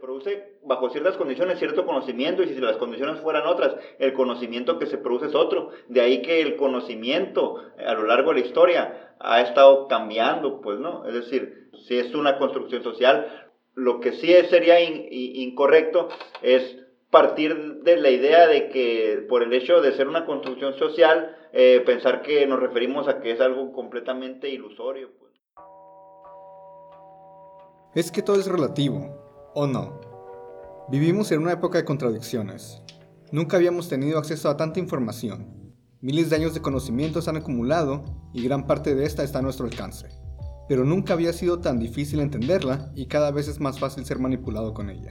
[0.00, 4.86] produce bajo ciertas condiciones cierto conocimiento y si las condiciones fueran otras, el conocimiento que
[4.86, 5.70] se produce es otro.
[5.88, 10.60] De ahí que el conocimiento eh, a lo largo de la historia ha estado cambiando,
[10.60, 11.06] pues, ¿no?
[11.06, 16.08] Es decir, si es una construcción social, lo que sí sería incorrecto
[16.42, 16.78] es
[17.10, 21.82] partir de la idea de que por el hecho de ser una construcción social, eh,
[21.84, 25.10] pensar que nos referimos a que es algo completamente ilusorio.
[25.18, 25.32] Pues.
[27.94, 29.19] Es que todo es relativo,
[29.54, 30.00] ¿o no?
[30.90, 32.82] Vivimos en una época de contradicciones.
[33.32, 35.74] Nunca habíamos tenido acceso a tanta información.
[36.00, 39.66] Miles de años de conocimientos han acumulado y gran parte de esta está a nuestro
[39.66, 40.08] alcance.
[40.68, 44.72] Pero nunca había sido tan difícil entenderla y cada vez es más fácil ser manipulado
[44.72, 45.10] con ella.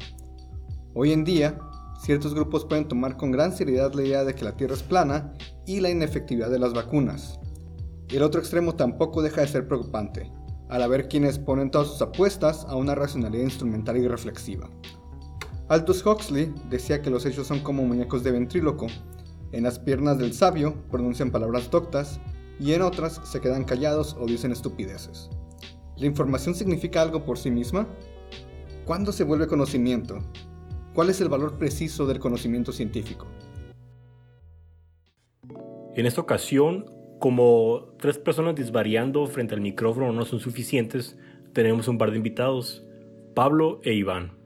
[0.93, 1.59] Hoy en día,
[2.01, 5.33] ciertos grupos pueden tomar con gran seriedad la idea de que la Tierra es plana
[5.65, 7.39] y la inefectividad de las vacunas.
[8.09, 10.31] El otro extremo tampoco deja de ser preocupante,
[10.69, 14.69] al haber quienes ponen todas sus apuestas a una racionalidad instrumental y reflexiva.
[15.67, 18.87] Aldous Huxley decía que los hechos son como muñecos de ventríloco.
[19.51, 22.19] En las piernas del sabio pronuncian palabras doctas
[22.59, 25.29] y en otras se quedan callados o dicen estupideces.
[25.97, 27.87] ¿La información significa algo por sí misma?
[28.85, 30.19] ¿Cuándo se vuelve conocimiento?
[30.93, 33.27] ¿Cuál es el valor preciso del conocimiento científico?
[35.95, 36.85] En esta ocasión
[37.19, 41.17] como tres personas disvariando frente al micrófono no son suficientes,
[41.53, 42.85] tenemos un par de invitados,
[43.35, 44.39] Pablo e Iván.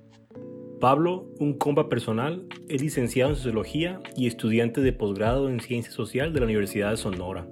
[0.80, 6.34] Pablo, un compa personal, es licenciado en Sociología y estudiante de posgrado en Ciencia Social
[6.34, 7.48] de la Universidad de Sonora.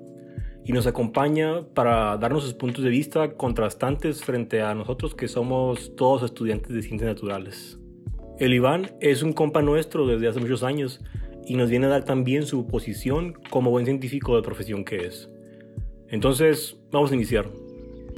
[0.66, 5.96] Y nos acompaña para darnos sus puntos de vista contrastantes frente a nosotros que somos
[5.96, 7.80] todos estudiantes de Ciencias Naturales.
[8.38, 11.00] El Iván es un compa nuestro desde hace muchos años
[11.46, 15.30] y nos viene a dar también su posición como buen científico de profesión que es.
[16.10, 17.48] Entonces, vamos a iniciar.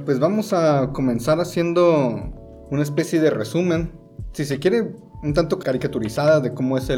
[0.04, 3.92] Pues vamos a comenzar haciendo una especie de resumen,
[4.32, 6.90] si se quiere, un tanto caricaturizada de cómo es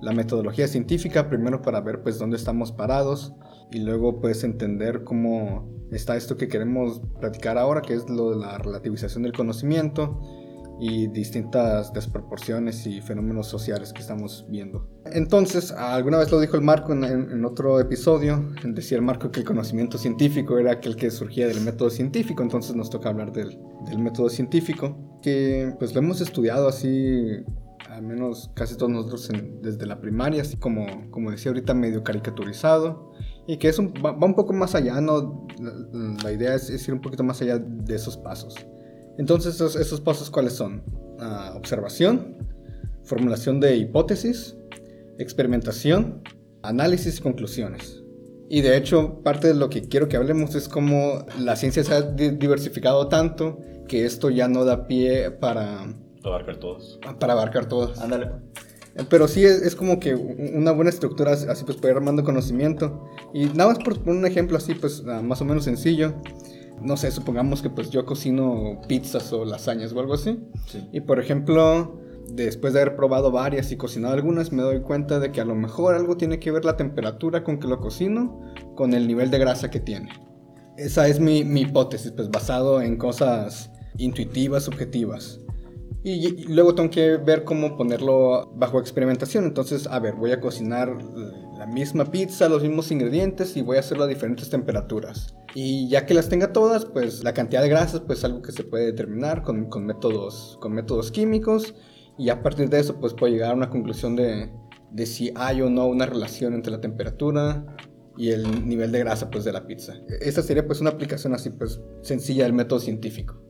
[0.00, 3.34] la metodología científica, primero para ver pues dónde estamos parados
[3.70, 8.36] y luego pues entender cómo está esto que queremos platicar ahora, que es lo de
[8.36, 10.18] la relativización del conocimiento
[10.78, 14.88] y distintas desproporciones y fenómenos sociales que estamos viendo.
[15.06, 19.46] Entonces, alguna vez lo dijo el Marco en, otro episodio, decía el Marco que el
[19.46, 23.98] conocimiento científico era aquel que surgía del método científico, entonces nos toca hablar del, del
[23.98, 27.44] método científico, que pues lo hemos estudiado así
[27.96, 29.30] al menos casi todos nosotros
[29.62, 33.12] desde la primaria, así como, como decía ahorita, medio caricaturizado,
[33.46, 35.46] y que es va, un poco más allá, ¿no?
[36.22, 38.54] La, idea es, es, ir un poquito más allá de esos pasos.
[39.18, 40.82] Entonces, esos, pasos cuáles son?
[41.18, 42.36] Ah, observación,
[43.04, 44.56] formulación de hipótesis,
[45.18, 46.22] experimentación,
[46.62, 48.02] análisis y conclusiones.
[48.48, 51.94] Y de hecho, parte de lo que quiero que hablemos es cómo la ciencia se
[51.94, 55.86] ha diversificado tanto que esto ya no da pie para...
[56.22, 57.00] Abarcar todos.
[57.18, 57.98] Para abarcar todos.
[57.98, 58.30] Ándale.
[58.96, 62.24] Eh, pero sí es, es, como que una buena estructura, así pues para ir armando
[62.24, 63.08] conocimiento.
[63.32, 66.14] Y nada más por un ejemplo así, pues ah, más o menos sencillo
[66.80, 70.38] no sé, supongamos que pues yo cocino pizzas o lasañas o algo así.
[70.92, 75.32] Y por ejemplo, después de haber probado varias y cocinado algunas, me doy cuenta de
[75.32, 78.40] que a lo mejor algo tiene que ver la temperatura con que lo cocino
[78.74, 80.10] con el nivel de grasa que tiene.
[80.76, 85.40] Esa es mi, mi hipótesis, pues basado en cosas intuitivas, subjetivas.
[86.06, 89.44] Y, luego tengo que ver cómo ponerlo bajo experimentación.
[89.44, 90.96] Entonces, a ver, voy a cocinar
[91.66, 95.34] la misma pizza, los mismos ingredientes y voy a hacerlo a diferentes temperaturas.
[95.54, 98.62] Y ya que las tenga todas, pues la cantidad de grasas, pues algo que se
[98.62, 101.74] puede determinar con, con métodos, con métodos químicos.
[102.18, 104.50] Y a partir de eso, pues puedo llegar a una conclusión de,
[104.92, 107.66] de si hay o no una relación entre la temperatura
[108.16, 109.94] y el nivel de grasa pues de la pizza.
[110.20, 113.42] Esta sería pues una aplicación así pues sencilla del método científico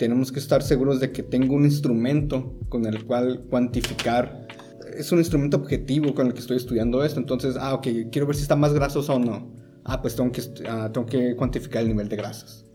[0.00, 4.48] tenemos que estar seguros de que tengo un instrumento con el cual cuantificar.
[5.00, 7.18] Es un instrumento objetivo con el que estoy estudiando esto.
[7.18, 9.50] Entonces, ah, ok, quiero ver si está más grasoso o no.
[9.84, 12.66] Ah, pues tengo que, ah, tengo que cuantificar el nivel de grasas.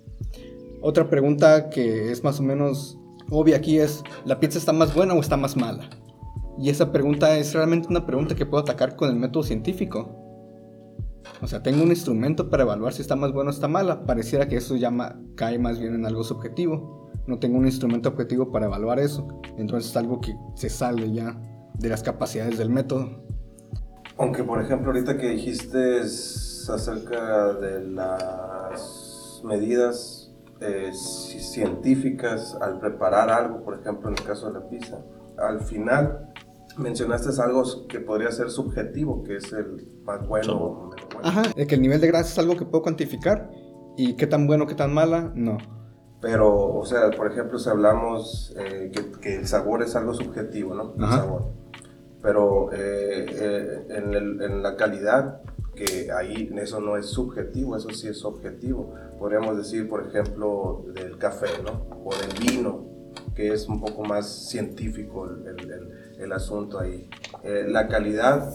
[0.82, 2.98] Otra pregunta que es más o menos
[3.30, 5.90] obvia aquí es, ¿la pizza está más buena o está más mala?
[6.58, 10.22] Y esa pregunta es realmente una pregunta que puedo atacar con el método científico.
[11.42, 14.04] O sea, tengo un instrumento para evaluar si está más buena o está mala.
[14.06, 14.92] Pareciera que eso ya
[15.36, 19.28] cae más bien en algo subjetivo no tengo un instrumento objetivo para evaluar eso.
[19.58, 21.40] Entonces es algo que se sale ya
[21.80, 23.24] de las capacidades del método.
[24.18, 33.62] Aunque, por ejemplo, ahorita que dijiste acerca de las medidas eh, científicas al preparar algo,
[33.64, 35.00] por ejemplo, en el caso de la pizza,
[35.38, 36.32] al final
[36.78, 40.92] mencionaste algo que podría ser subjetivo, que es el más bueno.
[41.24, 43.50] Ajá, de que el nivel de grasa es algo que puedo cuantificar
[43.98, 45.58] y qué tan bueno, qué tan mala, no.
[46.22, 50.74] Pero, o sea, por ejemplo, si hablamos eh, que, que el sabor es algo subjetivo,
[50.74, 50.94] ¿no?
[50.98, 51.18] El Ajá.
[51.18, 51.65] sabor.
[52.26, 55.42] Pero eh, eh, en, el- en la calidad,
[55.76, 58.96] que ahí eso no es subjetivo, eso sí es objetivo.
[59.20, 61.86] Podríamos decir, por ejemplo, del café, ¿no?
[62.04, 62.84] O del vino,
[63.36, 67.08] que es un poco más científico el, el- el- asunto ahí.
[67.44, 68.52] Eh, la calidad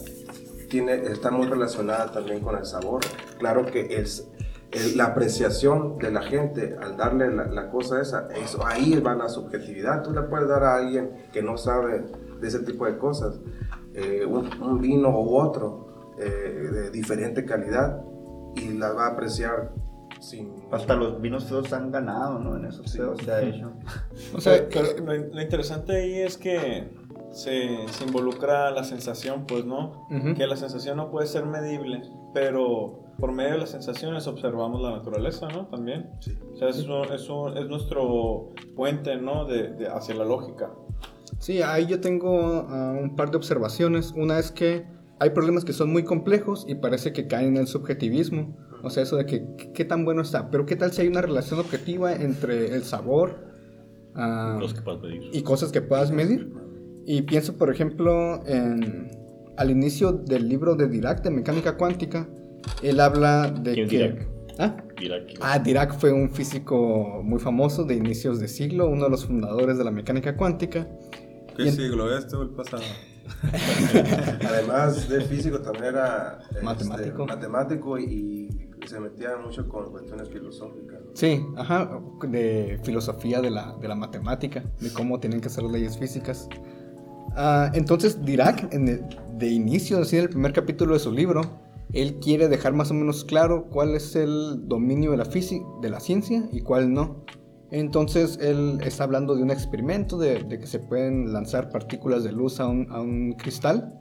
[0.68, 3.02] tiene, está muy relacionada también con el sabor.
[3.38, 4.26] Claro que es
[4.72, 9.14] el- la apreciación de la gente al darle la, la cosa esa, eso, ahí va
[9.14, 10.02] la subjetividad.
[10.02, 12.04] Tú le puedes dar a alguien que no sabe
[12.40, 13.40] de ese tipo de cosas
[13.94, 16.24] eh, un, un vino u otro eh,
[16.72, 18.02] de diferente calidad
[18.56, 19.72] y la va a apreciar
[20.20, 20.52] sin...
[20.70, 22.56] Hasta los vinos feos han ganado, ¿no?
[22.56, 22.98] En esos Sí.
[22.98, 23.72] feos se ha hecho.
[24.34, 26.90] O sea, Pero- pero lo, lo interesante ahí es que
[27.30, 30.06] se, se involucra la sensación, pues, ¿no?
[30.10, 30.34] Ujú.
[30.36, 32.02] Que la sensación no puede ser medible,
[32.34, 35.66] pero por medio de las sensaciones observamos la naturaleza, ¿no?
[35.68, 36.10] También.
[36.20, 36.36] Sí.
[36.52, 39.44] O sea, es, un- es, un- es nuestro puente, ¿no?
[39.46, 40.70] De, de- hacia la lógica.
[41.38, 44.12] Sí, ahí yo tengo ah, un par de observaciones.
[44.16, 44.84] Una es que
[45.18, 48.56] hay problemas que son muy complejos y parece que caen en el subjetivismo.
[48.82, 49.44] O sea, eso de que
[49.74, 50.50] qué- tan bueno está.
[50.50, 53.38] Pero qué tal si hay una relación objetiva entre el sabor
[54.82, 55.22] puedas pedir.
[55.32, 56.52] y cosas que puedas medir.
[57.06, 59.10] Y pienso, por ejemplo, en,
[59.56, 62.28] al inicio del libro de Dirac de mecánica cuántica,
[62.82, 63.96] él habla de ¿Quién que...
[63.98, 64.28] Dirac?
[64.58, 64.76] ¿Ah?
[64.96, 69.26] Que- Ah, Dirac fue un físico muy famoso de inicios de siglo, uno de los
[69.26, 70.86] fundadores de la mecánica cuántica.
[71.64, 72.82] ¿Qué en- siglo es tú el pasado?
[74.48, 77.26] Además de físico, también era este, Matemático.
[77.26, 78.04] matemático y,
[78.82, 81.00] y se metía mucho con cuestiones filosóficas.
[81.00, 81.10] ¿no?
[81.14, 85.72] Sí, ajá, de filosofía de la, de la matemática, de cómo tienen que ser las
[85.72, 86.48] leyes físicas.
[87.36, 89.04] Ah, entonces Dirac, en el-
[89.38, 91.40] de inicio, así en el primer capítulo de su libro,
[91.92, 95.90] él quiere dejar más o menos claro cuál es el dominio de la, física, de
[95.90, 97.24] la ciencia y cuál no.
[97.70, 102.58] Entonces él está hablando de un experimento de, que se pueden lanzar partículas de luz
[102.60, 104.00] a un cristal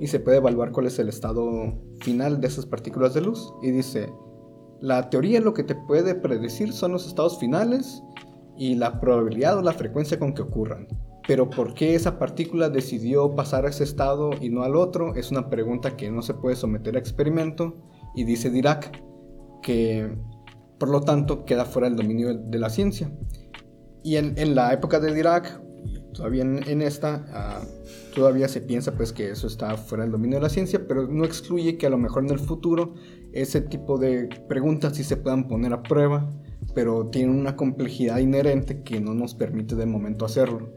[0.00, 3.52] y se puede evaluar cuál es el estado final de esas partículas de luz.
[3.62, 4.10] Y dice,
[4.80, 8.02] la teoría lo que te puede predecir son los estados finales
[8.56, 10.88] y la probabilidad o la frecuencia con que ocurran.
[11.28, 15.30] Pero por qué esa partícula decidió pasar a ese estado y no al otro es
[15.30, 17.76] una pregunta que no se puede someter a experimento
[18.14, 19.02] y dice Dirac
[19.62, 20.16] que
[20.80, 23.12] por lo tanto queda fuera del dominio de la ciencia.
[24.02, 25.60] Y en, la época de Dirac,
[26.14, 27.60] todavía en, en esta, ah,
[28.14, 31.26] todavía se piensa pues que eso está fuera del dominio de la ciencia, pero no
[31.26, 32.94] excluye que a lo mejor en el futuro
[33.34, 36.30] ese tipo de preguntas sí se puedan poner a prueba,
[36.74, 40.72] pero tienen una complejidad inherente que no nos permite de momento hacerlo.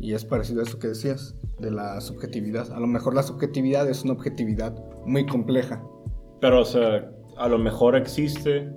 [0.00, 2.72] Y es parecido a eso que decías, de la subjetividad.
[2.72, 4.76] A lo mejor la subjetividad es una objetividad
[5.06, 5.82] muy compleja.
[6.40, 8.70] Pero, o sea, a lo mejor existe,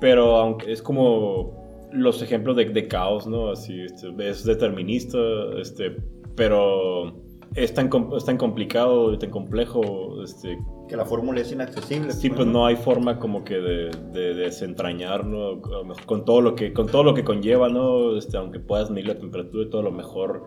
[0.00, 3.50] pero aunque es como los ejemplos de, de caos, ¿no?
[3.50, 5.18] Así, este, es determinista,
[5.58, 5.96] este,
[6.34, 7.14] pero
[7.54, 10.58] es tan, es tan complicado y tan complejo, este,
[10.88, 12.12] Que la fórmula es inaccesible.
[12.12, 15.60] sí, pues no hay forma como que de, de desentrañar, ¿no?
[16.04, 18.16] Con todo lo que, con todo lo que conlleva, ¿no?
[18.16, 20.44] Este, aunque puedas medir la temperatura y todo, a lo mejor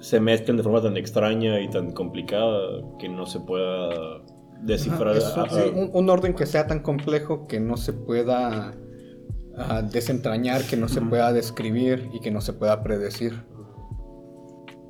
[0.00, 4.20] se mezclan de forma tan extraña y tan complicada que no se pueda
[4.62, 5.16] descifrar.
[5.16, 8.74] Ajá, es a- a- un, un- orden que sea tan complejo que no se pueda
[9.56, 13.34] ah, desentrañar, que no se pueda describir y que no se pueda predecir.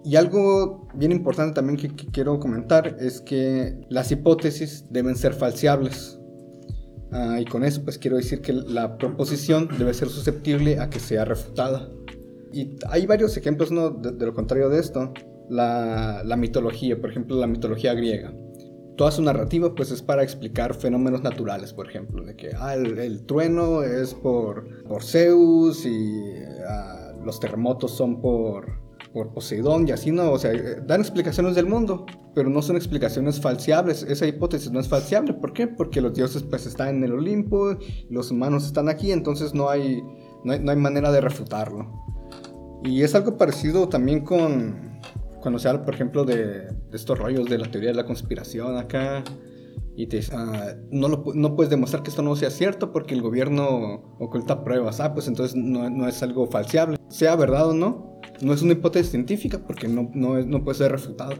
[0.04, 5.34] Y algo bien importante también que, que quiero comentar es que las hipótesis deben ser
[5.34, 6.18] falseables.
[7.12, 11.00] Ah, y con eso pues quiero decir que la proposición debe ser susceptible a que
[11.00, 11.88] sea refutada.
[12.52, 13.90] Y hay varios ejemplos ¿no?
[13.90, 15.12] de, de lo contrario de esto.
[15.48, 18.32] La, la mitología, por ejemplo, la mitología griega
[18.96, 23.24] toda su narrativa pues es para explicar fenómenos naturales, por ejemplo, de que ah, el,
[23.26, 26.22] trueno es por, por Zeus y
[26.68, 28.78] ah, los terremotos son por,
[29.12, 30.32] por Poseidón y así, ¿no?
[30.32, 34.02] O sea, eh, dan explicaciones del mundo, pero no son explicaciones falseables.
[34.02, 35.34] Esa hipótesis no es falseable.
[35.34, 35.66] ¿Por qué?
[35.66, 37.76] Porque los dioses pues están en el Olimpo,
[38.08, 40.02] los humanos están aquí, entonces no hay,
[40.44, 42.04] no hay, no hay manera de refutarlo.
[42.82, 44.95] Y es algo parecido también con
[45.46, 49.22] cuando se habla, por ejemplo, de, estos rollos de la teoría de la conspiración acá.
[49.94, 53.22] Y te dice, ah, no, no puedes demostrar que esto no sea cierto porque el
[53.22, 54.98] gobierno oculta pruebas.
[54.98, 56.96] Ah, pues entonces no, no es algo falseable.
[57.10, 60.90] Sea verdad o no, no es una hipótesis científica porque no, no, no puede ser
[60.90, 61.34] refutado.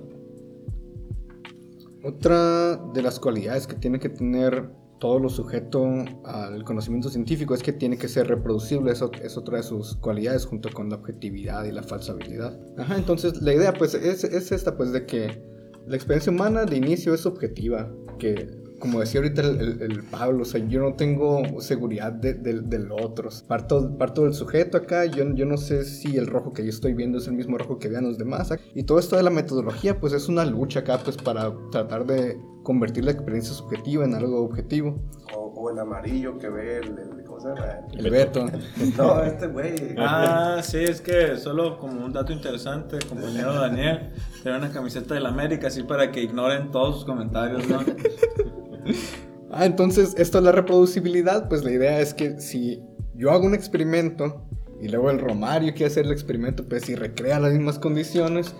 [2.05, 5.85] Otra de las cualidades que tiene que tener todo lo sujeto
[6.25, 10.47] al conocimiento científico es que tiene que ser reproducible, eso es otra de sus cualidades
[10.47, 12.59] junto con la objetividad y la falsabilidad.
[12.79, 15.43] Ajá, entonces la idea pues es, es esta pues de que
[15.87, 20.42] la experiencia humana de inicio es subjetiva, que como decía ahorita el, el- el Pablo,
[20.42, 23.30] o sea, yo no tengo seguridad de- de- del otro.
[23.49, 26.95] Parto, parto del sujeto acá, yo, yo no sé si el rojo que yo estoy
[26.95, 28.52] viendo es el mismo rojo que vean los demás.
[28.75, 32.38] Y todo esto de la metodología, pues es una lucha acá, pues para tratar de
[32.62, 35.00] convertir la experiencia subjetiva en algo objetivo.
[35.35, 37.66] O, o el amarillo que ve el, el- ¿cómo se llama?
[37.97, 38.47] El Beto.
[38.99, 39.75] No, este güey.
[39.99, 44.11] Ah, sí, es que solo como un dato interesante, compañero Daniel,
[44.42, 47.78] tiene una camiseta del América así para que ignoren todos sus comentarios, ¿no?
[49.50, 52.83] Ah, entonces, esto de la reproducibilidad, pues la idea es que si
[53.14, 54.45] yo hago un experimento
[54.81, 58.55] y luego el Romario quiere hacer el experimento, pues si recrea las mismas condiciones,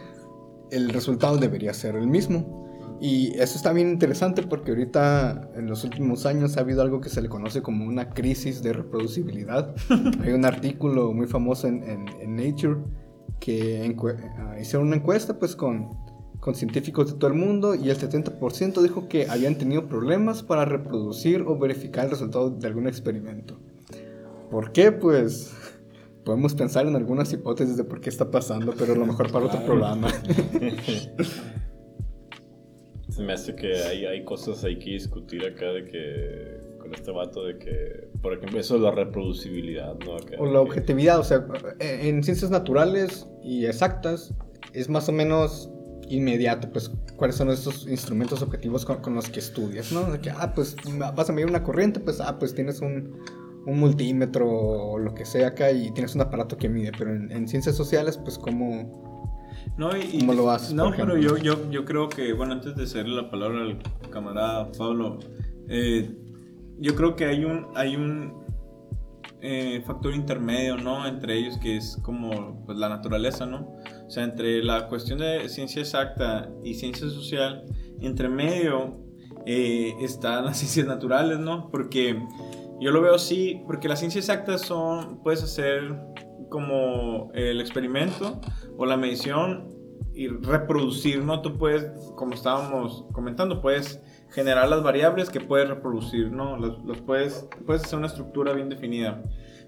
[0.71, 2.65] el resultado debería ser el mismo.
[2.99, 7.11] Y eso está bien interesante porque ahorita en los últimos años ha habido algo que
[7.11, 9.75] se le conoce como una crisis de reproducibilidad.
[10.23, 12.81] Hay un artículo muy famoso en, en- en Nature
[13.39, 13.95] que
[14.59, 15.91] hicieron una encuesta pues con,
[16.47, 20.65] con científicos de todo el mundo y el 70% dijo que habían tenido problemas para
[20.65, 23.59] reproducir o verificar el resultado de algún experimento.
[24.49, 24.93] ¿Por qué?
[24.93, 25.53] Pues
[26.25, 29.47] podemos pensar en algunas hipótesis de por qué está pasando, pero a lo mejor para
[29.47, 30.07] otro programa.
[33.09, 37.11] Se me hace que hay, hay cosas hay que discutir acá de que con este
[37.11, 40.15] vato de que, por ejemplo, eso de la reproducibilidad, ¿no?
[40.15, 41.45] Acá, O la que- objetividad, o sea,
[41.81, 44.33] en ciencias naturales y exactas
[44.75, 45.71] es más o menos
[46.09, 50.05] inmediato, pues, cuáles son estos instrumentos objetivos con, con los que estudias, ¿no?
[50.11, 50.77] De que, ah, pues,
[51.15, 53.19] vas a medir una corriente, pues, ah, pues tienes un,
[53.67, 57.31] un multímetro o lo que sea acá y tienes un aparato que mide, pero en,
[57.33, 59.35] en ciencias sociales, pues, ¿cómo,
[59.77, 62.77] No, y, y- ¿Cómo lo haces, No, pero yo, yo, yo creo que, bueno, antes
[62.77, 63.79] de cederle la palabra al
[64.11, 65.19] camarada Pablo,
[65.69, 66.17] eh,
[66.79, 68.45] yo creo que hay un, hay un
[69.41, 71.07] eh, factor intermedio, ¿no?
[71.07, 73.73] Entre ellos que es como pues, la naturaleza, ¿no?
[74.07, 77.65] O sea, entre la cuestión de ciencia exacta y ciencia social,
[78.01, 78.93] entre medio
[79.47, 81.71] eh, están las ciencias naturales, ¿no?
[81.71, 82.21] Porque
[82.81, 85.97] yo lo veo así, porque las ciencias exactas son, puedes hacer
[86.51, 88.41] como el experimento
[88.77, 89.69] o la medición
[90.15, 91.43] y reproducir, ¿no?
[91.43, 96.57] Tú puedes, como estábamos comentando, puedes generar las variables que puedes reproducir, ¿no?
[96.57, 99.23] Los, los puedes, puedes hacer una estructura bien definida.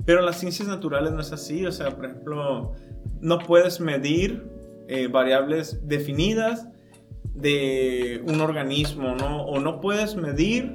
[0.07, 2.73] Pero las ciencias naturales no es así, o sea, por ejemplo,
[3.20, 4.44] no puedes medir
[4.88, 6.68] eh, variables definidas
[7.34, 9.42] de un organismo, ¿no?
[9.44, 10.75] O no puedes medir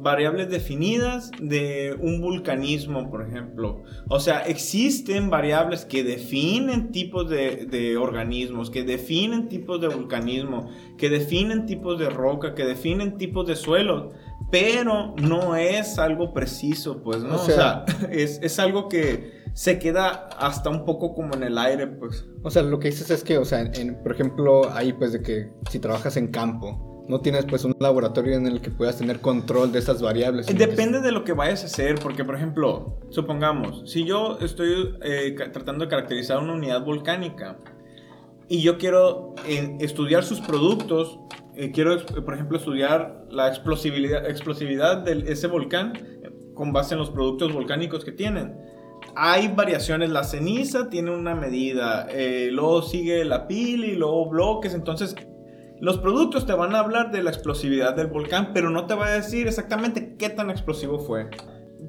[0.00, 3.82] variables definidas de un vulcanismo, por ejemplo.
[4.08, 10.68] O sea, existen variables que definen tipos de, de organismos, que definen tipos de vulcanismo,
[10.96, 14.14] que definen tipos de roca, que definen tipos de suelos,
[14.50, 17.36] pero no es algo preciso, pues, ¿no?
[17.36, 21.42] O O sea- sea, es, es algo que se queda hasta un poco como en
[21.42, 22.24] el aire, pues.
[22.44, 25.20] O sea, lo que dices es que, o sea, en- por ejemplo, ahí pues de
[25.20, 29.18] que si trabajas en campo, no tienes pues un laboratorio en el que puedas tener
[29.20, 30.46] control de esas variables.
[30.46, 35.34] Depende de lo que vayas a hacer, porque por ejemplo, supongamos, si yo estoy eh,
[35.52, 37.58] tratando de caracterizar una unidad volcánica
[38.46, 41.18] y yo quiero eh, estudiar sus productos,
[41.56, 45.94] eh, quiero, por ejemplo, estudiar la explosividad, explosividad de ese volcán
[46.54, 48.77] con base en los productos volcánicos que tienen.
[49.20, 54.74] Hay variaciones, la ceniza tiene una medida, eh, luego sigue la pila y luego bloques,
[54.74, 55.16] entonces
[55.80, 59.06] los productos te van a hablar de la explosividad del volcán, pero no te va
[59.06, 61.30] a decir exactamente qué tan explosivo fue.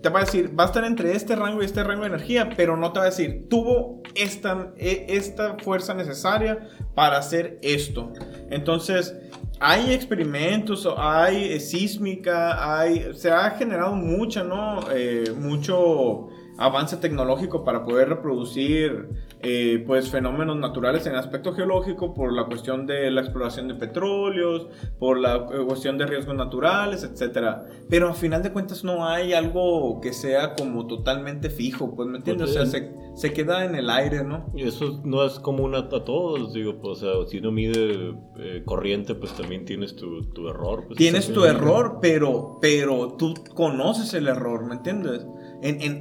[0.01, 2.49] Te va a decir, va a estar entre este rango y este rango de energía,
[2.57, 8.11] pero no te va a decir, tuvo esta, e- esta fuerza necesaria para hacer esto.
[8.49, 9.15] Entonces,
[9.59, 14.79] hay experimentos, hay eh, sísmica, hay, se ha generado mucha, ¿no?
[14.91, 16.27] Eh, mucho
[16.59, 19.07] avance tecnológico para poder reproducir
[19.41, 24.67] eh, pues fenómenos naturales en aspecto geológico por la cuestión de la exploración de petróleos,
[24.99, 27.65] por la eh, cuestión de riesgos naturales, etcétera.
[27.89, 32.17] Pero a final de cuentas no hay algo que sea como totalmente fijo, pues me
[32.17, 34.45] entiendes, o sea, se, se queda en el aire, ¿no?
[34.53, 38.15] Y eso no es común a, a todos, digo, pues, o sea, si uno mide
[38.37, 40.83] eh, corriente, pues también tienes tu, tu error.
[40.87, 45.25] pues, Tienes tu error, pero, pero tú conoces el error, ¿me entiendes?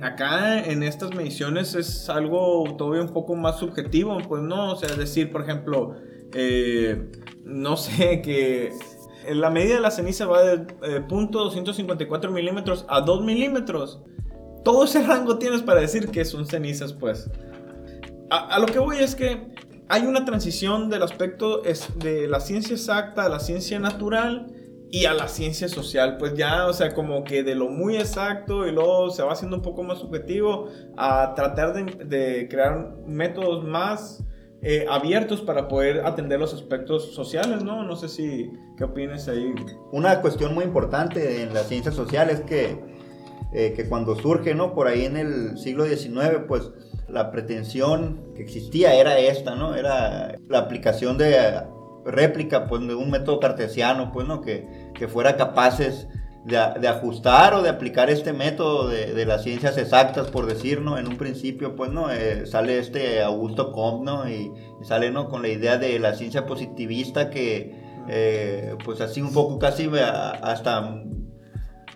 [0.02, 4.94] Acá en estas mediciones es algo todavía un poco más subjetivo, pues no, o sea,
[4.94, 5.96] decir, por ejemplo,
[6.32, 7.10] eh,
[7.44, 8.72] no sé, que
[9.28, 14.00] la medida de la ceniza va de eh, punto 254 milímetros a 2 milímetros.
[14.64, 17.28] Todo ese rango tienes para decir que son cenizas, pues.
[18.30, 19.48] A, a lo que voy es que
[19.88, 24.57] hay una transición del aspecto es de la ciencia exacta a la ciencia natural
[24.90, 26.16] y a la ciencia social.
[26.18, 29.56] Pues ya, o sea, como que de lo muy exacto y luego se va haciendo
[29.56, 34.24] un poco más subjetivo a tratar de, crear métodos más
[34.62, 37.84] eh, abiertos para poder atender los aspectos sociales, ¿no?
[37.84, 39.54] No sé si, ¿qué opinas ahí?
[39.92, 42.78] Una cuestión muy importante en las ciencias sociales es que,
[43.52, 44.74] eh, que cuando surge, ¿no?
[44.74, 46.70] Por ahí en el siglo XIX, pues
[47.08, 49.74] la pretensión que existía era esta, ¿no?
[49.74, 51.62] Era la aplicación de
[52.04, 54.40] réplica, pues, de un método cartesiano, pues, ¿no?
[54.40, 56.08] Que, que fuera capaces
[56.44, 60.80] de, de, ajustar o de aplicar este método de, de, las ciencias exactas, por decir,
[60.80, 60.98] ¿no?
[60.98, 62.10] En un principio, pues, ¿no?
[62.10, 64.32] Eh, sale este Augusto Comte.
[64.32, 65.28] Y, y, sale, ¿no?
[65.28, 67.74] Con la idea de la ciencia positivista que,
[68.08, 71.02] eh, pues, así un poco casi hasta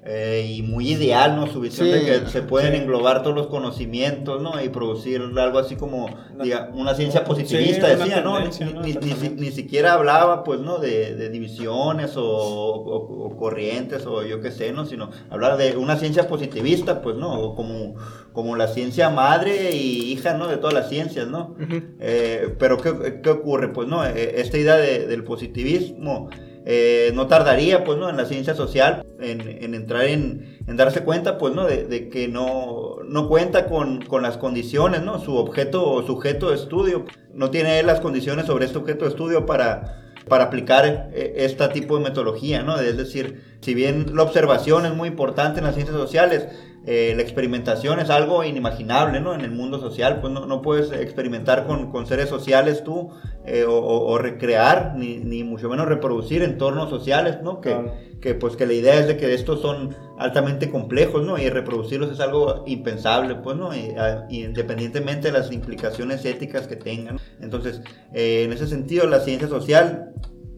[0.04, 1.46] eh, y muy ideal, ¿no?
[1.46, 2.78] Su visión sí, de que se pueden sí.
[2.80, 4.60] englobar todos los conocimientos, ¿no?
[4.60, 6.08] Y producir algo así como,
[6.42, 8.40] diga, una ciencia positivista, sí, decía, ¿no?
[8.40, 10.78] Ni, ni, ni, ni, siquiera hablaba, pues, ¿no?
[10.78, 14.86] De, de divisiones o, o, o, corrientes o yo qué sé, ¿no?
[14.86, 17.54] Sino hablaba de una ciencia positivista, pues, ¿no?
[17.54, 17.94] Como,
[18.32, 20.48] como la ciencia madre y hija, ¿no?
[20.48, 21.54] De todas las ciencias, ¿no?
[21.60, 21.84] Uh -huh.
[22.00, 23.68] eh, pero, ¿qué, ¿qué, ocurre?
[23.68, 24.04] Pues, ¿no?
[24.04, 26.28] Eh, esta idea de, del positivismo
[26.64, 28.08] eh, no tardaría, pues, ¿no?
[28.08, 31.64] En la ciencia social, en, en entrar en, darse cuenta, pues, ¿no?
[31.64, 35.18] De, de que no, no cuenta con, con, las condiciones, ¿no?
[35.18, 37.04] Su objeto o sujeto de estudio
[37.34, 42.04] no tiene las condiciones sobre este objeto de estudio para, para aplicar este tipo de
[42.04, 42.78] metodología, ¿no?
[42.78, 46.46] Es decir, si bien la observación es muy importante en las ciencias sociales,
[46.84, 49.34] eh, la experimentación es algo inimaginable, ¿no?
[49.34, 53.10] En el mundo social, pues no, no puedes experimentar con, con, seres sociales tú
[53.46, 57.60] eh, o, o, recrear, ni, ni, mucho menos reproducir entornos sociales, ¿no?
[57.60, 57.94] Que, claro.
[58.20, 61.38] que, pues que la idea es de que estos son altamente complejos, ¿no?
[61.38, 63.72] Y reproducirlos es algo impensable, pues, ¿no?
[63.72, 67.20] Y, a, independientemente de las implicaciones éticas que tengan.
[67.40, 67.80] Entonces,
[68.12, 70.14] eh, en ese sentido, la ciencia social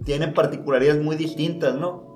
[0.06, 2.13] tiene particularidades muy distintas, ¿no?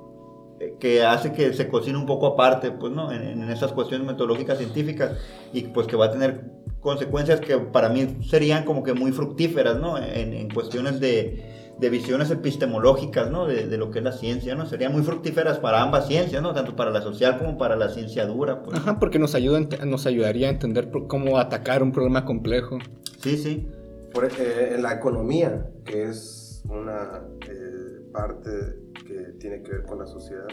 [0.80, 3.12] Que hace que se cocine un poco aparte, pues, ¿no?
[3.12, 5.12] En, en esas cuestiones metodológicas científicas
[5.52, 9.78] y pues que va a tener consecuencias que para mí serían como que muy fructíferas,
[9.78, 9.98] ¿no?
[9.98, 13.46] En, en cuestiones de, de, visiones epistemológicas, ¿no?
[13.46, 14.66] De, de, lo que es la ciencia, ¿no?
[14.66, 16.54] Serían muy fructíferas para ambas ciencias, ¿no?
[16.54, 18.78] Tanto para la social como para la ciencia dura, pues.
[18.78, 22.78] Ajá, porque nos, ayuda, nos ayudaría a entender cómo atacar un problema complejo.
[23.20, 23.68] Sí, sí.
[24.12, 29.98] Por, eh, en la economía, que es una eh, parte que tiene que ver con
[29.98, 30.46] la sociedad,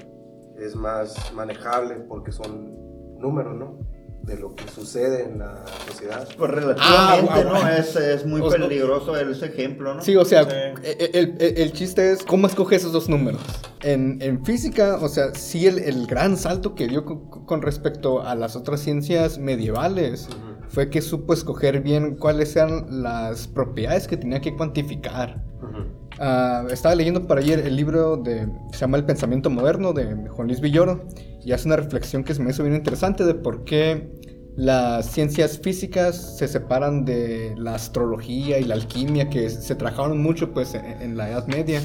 [0.58, 2.72] es más manejable porque son
[3.20, 3.80] números, ¿no?
[4.24, 6.28] De lo que sucede en la sociedad.
[6.36, 7.70] Pues relativamente, ah, ¿no?
[7.70, 10.02] Es, es, muy pues, peligroso ese ejemplo, ¿no?
[10.02, 10.56] Sí, o sea, sí.
[11.00, 13.42] El, el, el, chiste es cómo escoge esos dos números.
[13.84, 18.24] En, en física, o sea, sí el, el, gran salto que dio con, con, respecto
[18.24, 20.70] a las otras ciencias medievales uh -huh.
[20.70, 25.44] fue que supo escoger bien cuáles eran las propiedades que tenía que cuantificar.
[25.62, 26.05] Uh -huh.
[26.18, 30.48] Uh, estaba leyendo para ayer el libro de se llama El pensamiento moderno de Juan
[30.48, 31.06] Luis Villoro
[31.44, 34.10] y hace una reflexión que se me hizo bien interesante de por qué
[34.56, 40.54] las ciencias físicas se separan de la astrología y la alquimia que se trabajaron mucho
[40.54, 41.82] pues en, en la Edad Media.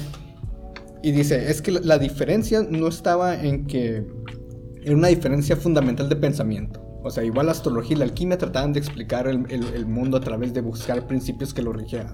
[1.03, 4.05] Y dice es que la diferencia no estaba en que
[4.81, 6.81] era una diferencia fundamental de pensamiento.
[7.03, 10.21] O sea, igual la astrología y la alquimia trataban de explicar el, el mundo a
[10.21, 12.13] través de buscar principios que lo rigieran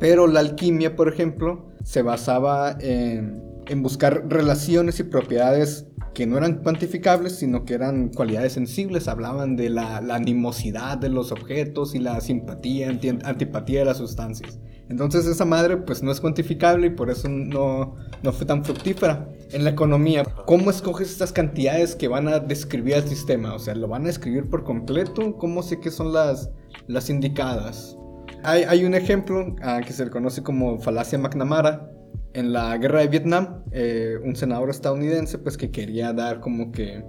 [0.00, 3.48] pero la alquimia, por ejemplo, se basaba en,
[3.82, 9.06] buscar relaciones y propiedades que no eran cuantificables, sino que eran cualidades sensibles.
[9.06, 14.58] Hablaban de la, animosidad de los objetos y la simpatía, anti, antipatía de las sustancias.
[14.88, 19.28] Entonces esa madre pues no es cuantificable y por eso no, no fue tan fructífera.
[19.52, 23.54] En la economía, ¿cómo escoges estas cantidades que van a describir el sistema?
[23.54, 25.36] O sea, ¿lo van a escribir por completo?
[25.36, 26.50] ¿Cómo sé que son las,
[26.88, 27.99] las indicadas?
[28.42, 31.90] Hay, hay, un ejemplo uh, que se le conoce como falacia McNamara.
[32.32, 37.02] En la guerra de Vietnam, eh, un senador estadounidense pues que quería dar como que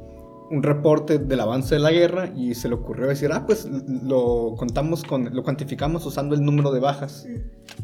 [0.50, 3.70] un reporte del avance de la guerra y se le ocurrió decir, ah, pues
[4.04, 7.26] lo contamos con, lo cuantificamos usando el número de bajas.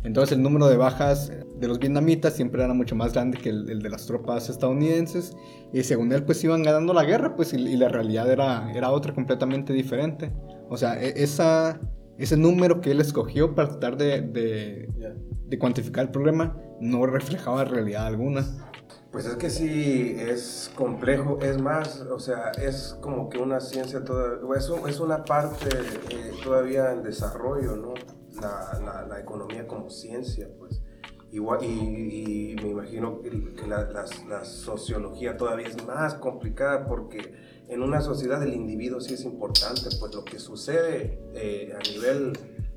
[0.03, 3.69] Entonces el número de bajas de los vietnamitas siempre era mucho más grande que el,
[3.69, 5.37] el de las tropas estadounidenses
[5.71, 8.91] y según él pues iban ganando la guerra pues y, y la realidad era, era
[8.91, 10.33] otra completamente diferente.
[10.69, 11.79] O sea, e, esa
[12.17, 14.89] ese número que él escogió para tratar de, de,
[15.45, 18.45] de, cuantificar el problema no reflejaba realidad alguna.
[19.11, 24.03] Pues es que sí, es complejo, es más, o sea, es como que una ciencia
[24.03, 25.69] toda, es, es una parte
[26.09, 27.93] eh, todavía en desarrollo, ¿no?
[28.41, 30.81] La, la, la, economía como ciencia, pues.
[31.31, 37.33] Igual, y, y me imagino que, la, la, la sociología todavía es más complicada porque
[37.69, 42.33] en una sociedad el individuo sí es importante, pues lo que sucede eh, a nivel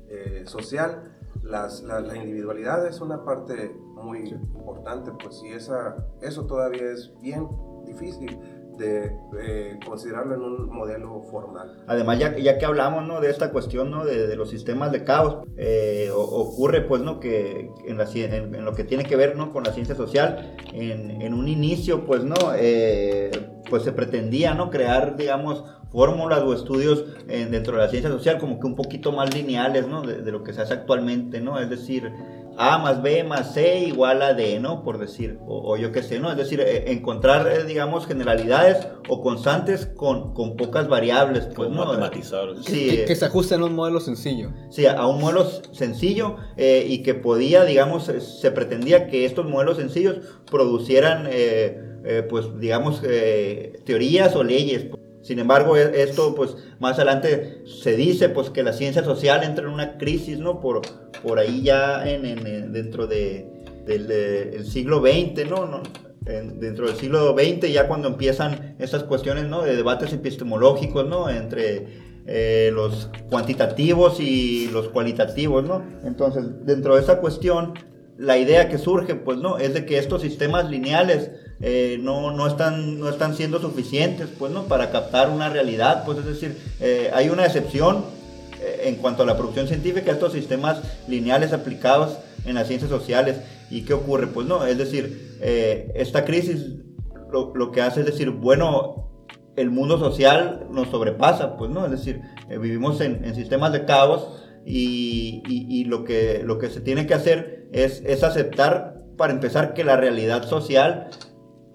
[0.09, 1.11] eh, social,
[1.43, 7.11] las, la, la, individualidad es una parte muy importante, pues y esa, eso todavía es
[7.21, 7.47] bien
[7.85, 8.37] difícil
[8.77, 11.83] de eh, considerarlo en un modelo formal.
[11.87, 13.21] Además, ya, ya que hablamos ¿no?
[13.21, 14.05] de esta cuestión ¿no?
[14.05, 17.19] de, de los sistemas de caos, eh, o- ocurre pues ¿no?
[17.19, 19.51] que en, la en- en lo que tiene que ver ¿no?
[19.53, 23.29] con la ciencia social, en, en un inicio pues no, Eh,
[23.71, 24.69] pues se pretendía ¿no?
[24.69, 29.11] crear digamos fórmulas o estudios en- dentro de la ciencia social como que un poquito
[29.11, 30.01] más lineales ¿no?
[30.03, 31.59] de, de lo que se hace actualmente, ¿no?
[31.59, 32.11] es decir,
[32.57, 34.83] A más B más C igual a D, ¿no?
[34.83, 36.29] Por decir, o, o yo qué sé, ¿no?
[36.29, 41.85] Es decir, eh, encontrar, eh, digamos, generalidades o constantes con, con pocas variables, pues, Como
[41.85, 41.85] ¿no?
[41.85, 42.49] matematizar.
[42.61, 44.49] Sí, que, eh, que se ajuste en un modelo sencillo.
[44.69, 49.45] Sí, a un modelo sencillo eh, y que podía, digamos, eh, se pretendía que estos
[49.49, 50.17] modelos sencillos
[50.51, 51.27] producieran,
[52.03, 54.87] eh, pues, digamos, eh, teorías o leyes.
[55.21, 59.65] Sin embargo, e- esto, pues, más adelante se dice, pues, que la ciencia social entra
[59.65, 60.59] en una crisis, ¿no?
[60.59, 60.81] Por,
[61.23, 63.45] por ahí ya en, en- en- dentro de,
[63.85, 65.65] del el siglo XX, ¿no?
[65.67, 65.83] ¿no?
[66.25, 69.61] En- dentro del siglo XX, ya cuando empiezan estas cuestiones, ¿no?
[69.63, 71.29] De debates epistemológicos, ¿no?
[71.29, 75.83] Entre eh, los cuantitativos y los cualitativos, ¿no?
[76.03, 77.73] Entonces, dentro de esa cuestión,
[78.17, 79.57] la idea que surge, pues, ¿no?
[79.57, 84.51] Es de que estos sistemas lineales eh, no, no, están, no están siendo suficientes, pues,
[84.51, 84.63] ¿no?
[84.63, 88.05] Para captar una realidad, pues, es decir, eh, hay una excepción
[88.61, 93.37] eh, en cuanto a la producción científica, estos sistemas lineales aplicados en las ciencias sociales.
[93.69, 94.27] ¿Y qué ocurre?
[94.27, 95.37] Pues, no, es decir,
[95.95, 96.65] esta crisis
[97.31, 99.09] lo, que hace es decir, bueno,
[99.55, 101.85] el mundo social nos sobrepasa, pues, ¿no?
[101.85, 104.27] Es decir, vivimos en, en sistemas de caos
[104.65, 109.33] y, y- y lo, que, lo que se tiene que hacer es, es aceptar, para
[109.33, 111.09] empezar, que la realidad social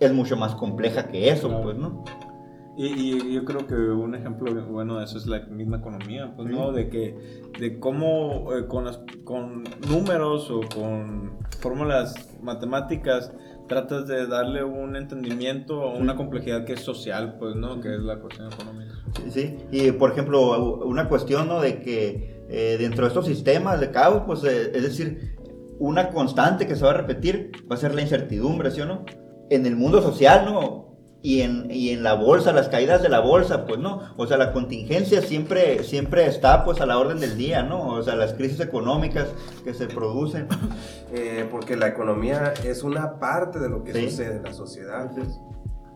[0.00, 1.62] es mucho más compleja que eso, Claro.
[1.64, 2.04] pues, ¿no?
[2.78, 6.48] Y, y yo creo que un ejemplo bueno de eso es la misma economía, pues,
[6.50, 6.72] ¿no?
[6.72, 7.16] De que,
[7.58, 13.32] de cómo eh, con, las, con números o con fórmulas matemáticas
[13.66, 17.80] tratas de darle un entendimiento o una complejidad que es social, pues, ¿no?
[17.80, 18.92] Que es la cuestión económica.
[19.24, 19.56] Sí, sí.
[19.72, 21.60] Y por ejemplo, una cuestión, ¿no?
[21.62, 25.34] De que eh, dentro de estos sistemas de caos, pues, eh, es decir,
[25.78, 29.04] una constante que se va a repetir va a ser la incertidumbre, ¿sí o no?
[29.50, 30.86] En el mundo social, ¿no?
[31.22, 34.36] Y en, y en la bolsa, las caídas de la bolsa, pues no, o sea,
[34.36, 37.88] la contingencia siempre, siempre está pues a la orden del día, ¿no?
[37.94, 39.28] O sea, las crisis económicas
[39.64, 40.46] que se producen.
[41.12, 44.10] Eh, porque la economía es una parte de lo que Sí.
[44.10, 45.10] sucede en la sociedad.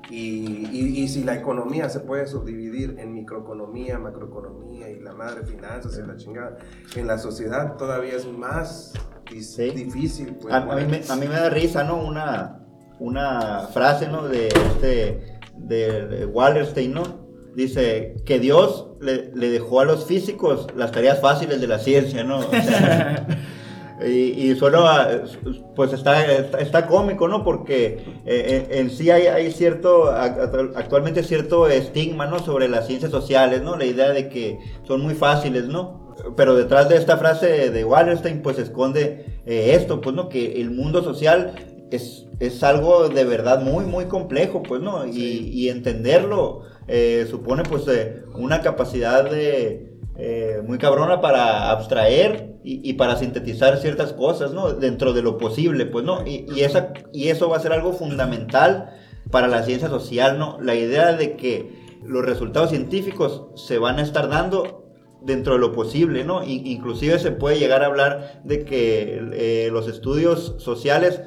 [0.08, 5.44] Y, y- y si la economía se puede subdividir en microeconomía, macroeconomía y la madre
[5.44, 6.56] finanzas y la chingada,
[6.96, 8.92] en la sociedad todavía es más
[9.40, 9.70] Sí.
[9.70, 10.34] difícil.
[10.40, 12.02] Pues, A, a mí me, a mí me da risa, ¿no?
[12.02, 12.59] Una,
[13.00, 14.28] una frase, ¿no?
[14.28, 17.02] De este, de, de Wallerstein, ¿no?
[17.56, 22.22] Dice que Dios le, le dejó a los físicos las tareas fáciles de la ciencia,
[22.22, 22.38] ¿no?
[22.38, 23.26] O sea,
[24.06, 24.86] y, y solo,
[25.74, 27.42] pues está, está, está cómico, ¿no?
[27.42, 32.38] Porque eh, en, en sí hay, hay cierto, ac- actualmente cierto estigma, ¿no?
[32.38, 33.76] Sobre las ciencias sociales, ¿no?
[33.76, 36.14] La idea de que son muy fáciles, ¿no?
[36.36, 40.28] Pero detrás de esta frase de Wallerstein, pues se esconde eh, esto, pues, ¿no?
[40.28, 41.54] Que el mundo social
[41.90, 45.06] es, es algo de verdad muy, muy complejo, pues, ¿no?
[45.06, 52.56] Y, y entenderlo eh, supone, pues, eh, una capacidad de, eh, muy cabrona para abstraer
[52.64, 54.72] y, y para sintetizar ciertas cosas, ¿no?
[54.72, 56.26] Dentro de lo posible, pues, ¿no?
[56.26, 58.90] Y, y, esa, y eso va a ser algo fundamental
[59.30, 60.58] para la ciencia social, ¿no?
[60.60, 64.80] La idea de que los resultados científicos se van a estar dando
[65.22, 66.42] dentro de lo posible, ¿no?
[66.44, 71.20] Inclusive se puede llegar a hablar de que eh, los estudios sociales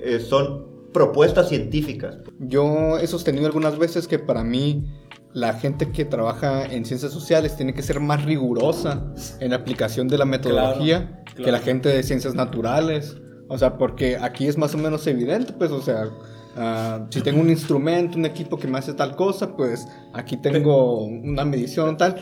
[0.00, 2.18] eh, son propuestas científicas.
[2.38, 4.84] Yo he sostenido algunas veces que para mí
[5.32, 10.08] la gente que trabaja en ciencias sociales tiene que ser más rigurosa en la aplicación
[10.08, 11.52] de la metodología que claro.
[11.52, 13.16] la gente de ciencias naturales.
[13.48, 16.08] O sea, porque aquí es más o menos evidente, pues, o sea,
[16.56, 21.04] ah, si tengo un instrumento, un equipo que me hace tal cosa, pues aquí tengo
[21.04, 22.16] una medición tal.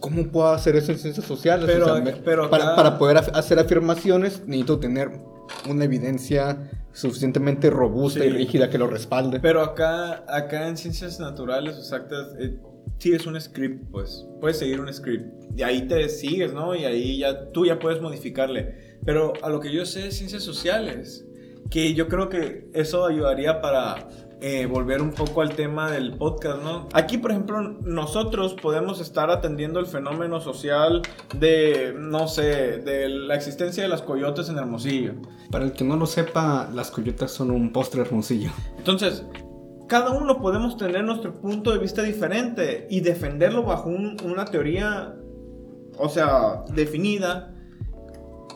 [0.00, 1.64] ¿Cómo puedo hacer eso en ciencias sociales?
[1.66, 5.10] Pero- O sea, me- pero para, acá- para poder af- hacer afirmaciones necesito tener
[5.68, 8.36] una evidencia suficientemente robusta y Sí.
[8.36, 9.40] rígida que lo respalde.
[9.40, 12.56] Pero acá, acá en ciencias naturales exactas, eh,
[12.98, 14.26] sigues un script, pues.
[14.40, 15.26] Puedes seguir un script.
[15.56, 16.74] Y ahí te sigues, ¿no?
[16.74, 18.96] Y ahí ya tú ya puedes modificarle.
[19.04, 21.24] Pero a lo que yo sé ciencias sociales,
[21.70, 24.08] que yo creo que eso ayudaría para
[24.40, 26.88] eh, volver un poco al tema del podcast, ¿no?
[26.92, 31.02] Aquí, por ejemplo, nosotros podemos estar atendiendo el fenómeno social
[31.36, 35.14] de, no sé, de la existencia de las coyotes en Hermosillo.
[35.50, 38.50] Para el que no lo sepa, las coyotas son un postre hermosillo.
[38.76, 39.24] Entonces,
[39.88, 45.14] cada uno podemos tener nuestro punto de vista diferente y defenderlo bajo un- una teoría,
[45.98, 47.54] o sea, definida.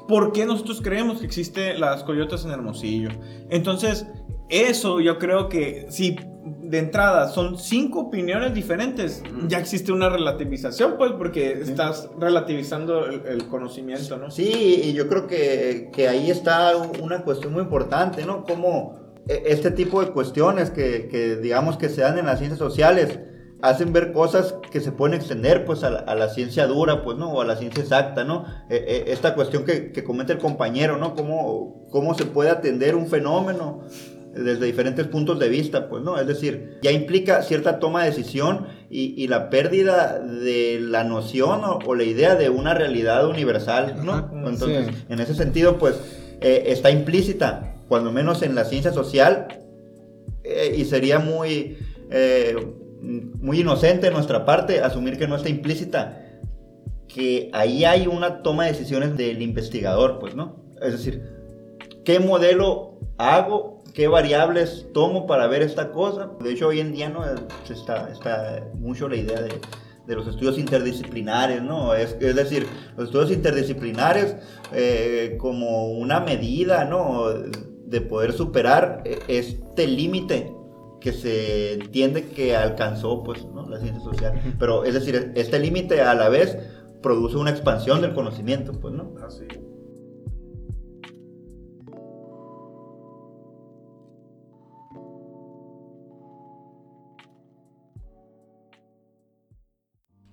[0.08, 3.08] ¿Por qué nosotros creemos que existen las coyotas en Hermosillo?
[3.50, 4.06] Entonces,
[4.52, 10.96] eso yo creo que si de entrada son cinco opiniones diferentes, ya existe una relativización,
[10.96, 14.30] pues, porque estás relativizando el, el conocimiento, ¿no?
[14.30, 18.44] Sí, y yo creo que, que ahí está una cuestión muy importante, ¿no?
[18.44, 22.58] Cómo eh, este tipo de cuestiones que, que digamos que se dan en las ciencias
[22.58, 23.20] sociales
[23.60, 27.16] hacen ver cosas que se pueden extender pues a la, a la ciencia dura pues
[27.16, 30.40] no o a la ciencia exacta no Eh, eh, esta cuestión que, que comenta el
[30.40, 33.82] compañero no cómo, cómo se puede atender un fenómeno
[34.34, 38.66] desde diferentes puntos de vista pues no es decir ya implica cierta toma de decisión
[38.90, 43.96] y, y la pérdida de la noción o, o la idea de una realidad universal
[44.04, 45.04] no entonces sí.
[45.08, 45.96] en ese sentido pues
[46.40, 49.48] eh, está implícita cuando menos en la ciencia social
[50.44, 51.78] eh, y sería muy,
[52.10, 52.56] eh,
[53.00, 56.40] muy inocente de nuestra parte asumir que no está implícita,
[57.06, 60.64] que ahí hay una toma de decisiones del investigador, pues, ¿no?
[60.80, 61.22] Es decir,
[62.04, 63.81] ¿qué modelo hago?
[63.94, 66.30] ¿Qué variables tomo para ver esta cosa?
[66.40, 67.24] De hecho, hoy en día no
[67.64, 69.60] Se está, está mucho la idea de,
[70.06, 71.94] de los estudios interdisciplinares, ¿no?
[71.94, 74.36] Es, es decir, los estudios interdisciplinares
[74.72, 77.28] eh, como una medida, ¿no?
[77.28, 80.54] De poder superar eh, este límite
[81.00, 83.68] que se entiende que alcanzó, pues, ¿no?
[83.68, 84.54] La ciencia social.
[84.58, 86.56] Pero, es decir, este límite a la vez
[87.02, 89.12] produce una expansión del conocimiento, pues, ¿no?
[89.26, 89.44] Así.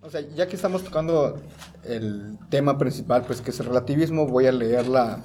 [0.10, 1.36] O sea, ya que estamos tocando
[1.84, 5.20] el tema principal, pues que es el relativismo, voy a leer la,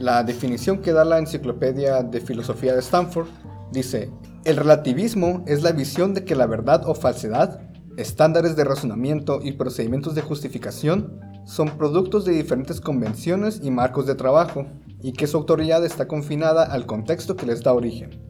[0.00, 3.28] la definición que da la Enciclopedia de Filosofía de Stanford.
[3.70, 4.10] Dice,
[4.44, 7.60] el relativismo es la visión de que la verdad o falsedad,
[7.96, 14.16] estándares de razonamiento y procedimientos de justificación son productos de diferentes convenciones y marcos de
[14.16, 14.66] trabajo,
[15.00, 18.20] y que su autoridad está confinada al contexto que les da origen.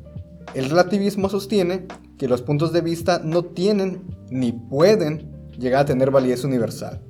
[0.53, 1.87] El relativismo sostiene
[2.19, 7.03] que los puntos de vista no tienen ni pueden llegar a tener validez universal.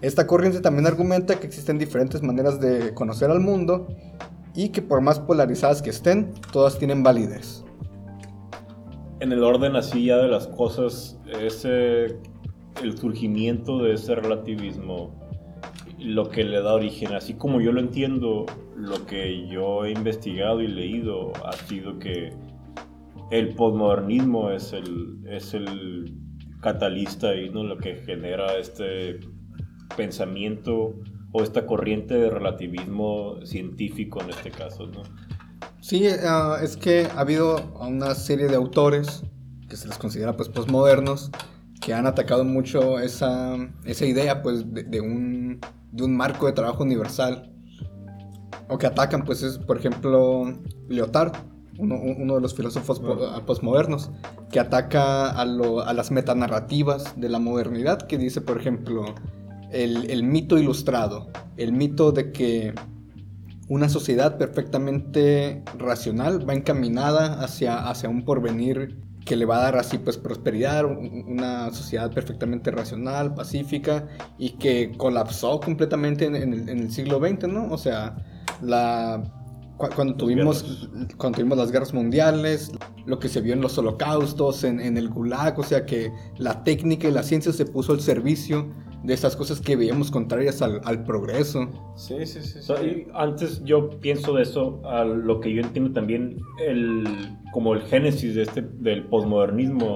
[0.00, 3.88] Esta corriente también argumenta que existen diferentes maneras de conocer al mundo
[4.54, 7.64] y que por más polarizadas que estén, todas tienen validez.
[9.20, 12.18] En el orden así ya de las cosas, ese,
[12.82, 15.18] el surgimiento de ese relativismo,
[15.98, 18.46] lo que le da origen, así como yo lo entiendo,
[18.76, 22.32] lo que yo he investigado y leído ha sido que
[23.32, 26.14] el posmodernismo es el, es el
[26.60, 27.64] catalista y ¿no?
[27.64, 29.20] lo que genera este
[29.96, 30.94] pensamiento
[31.32, 35.02] o esta corriente de relativismo científico en este caso, ¿no?
[35.80, 39.22] Sí, ah, es que ha habido una serie de autores
[39.68, 41.30] que se les considera pues postmodernos
[41.80, 45.60] que han atacado mucho esa, esa idea pues de, un,
[45.92, 47.52] de un marco de trabajo universal
[48.68, 50.52] o que atacan pues es por ejemplo
[50.88, 51.32] Lyotard
[51.78, 54.10] uno, uno de los filósofos po- postmodernos
[54.50, 59.14] que ataca a, lo- a las metanarrativas de la modernidad que dice por ejemplo
[59.72, 62.74] el, el mito ilustrado el mito de que
[63.68, 69.76] una sociedad perfectamente racional va encaminada hacia, hacia un porvenir que le va a dar
[69.76, 74.06] así pues prosperidad, un- una sociedad perfectamente racional, pacífica
[74.38, 77.70] y que colapsó completamente en, en el, en el siglo XX, ¿no?
[77.70, 78.16] O sea,
[78.62, 79.22] la,
[79.78, 82.72] cuando, tuvimos, cuando tuvimos las guerras mundiales,
[83.06, 86.64] lo que se vio en los holocaustos, en, en el gulag, o sea que la
[86.64, 88.68] técnica y la ciencia se puso al servicio
[89.04, 91.68] de esas cosas que veíamos contrarias al, al progreso.
[91.96, 92.58] Sí, sí, sí.
[92.58, 96.36] O sea, y antes yo pienso de eso, a lo que yo entiendo también,
[96.66, 97.04] el,
[97.52, 99.94] como el génesis de este, del posmodernismo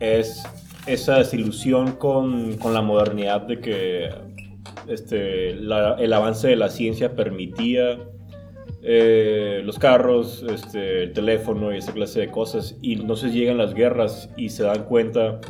[0.00, 0.42] es
[0.86, 4.08] esa desilusión con, con la modernidad de que
[4.86, 7.98] este, la- el avance de la ciencia permitía
[8.82, 13.74] eh, los carros, este, el teléfono y esa clase de cosas, y entonces llegan las
[13.74, 15.40] guerras y se dan cuenta,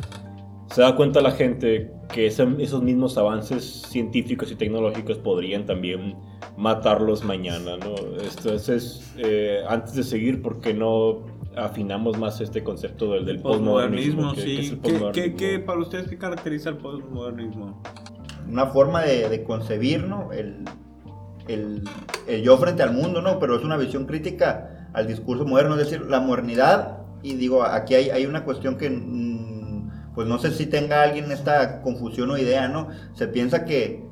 [0.71, 6.15] se da cuenta la gente que ese- esos mismos avances científicos y tecnológicos podrían también
[6.57, 7.95] matarlos mañana, ¿no?
[8.21, 14.31] Entonces, eh, antes de seguir, ¿por qué no afinamos más este concepto del, del Postmodernismo,
[14.31, 14.33] posmodernismo?
[14.35, 14.79] ¿Qué- qué es sí.
[15.05, 17.81] el ¿Qué, qué- para ustedes qué caracteriza el postmodernismo?
[18.47, 20.31] una forma de, de concebir, ¿no?
[20.31, 20.63] El,
[21.53, 21.83] el,
[22.43, 23.39] yo frente al mundo, ¿no?
[23.39, 27.95] Pero es una visión crítica al discurso moderno, es decir, la modernidad, y digo, aquí
[27.95, 32.37] hay, hay una cuestión que, mm, pues no sé si tenga alguien esta confusión o
[32.37, 32.89] idea, ¿no?
[33.13, 34.03] Se piensa que,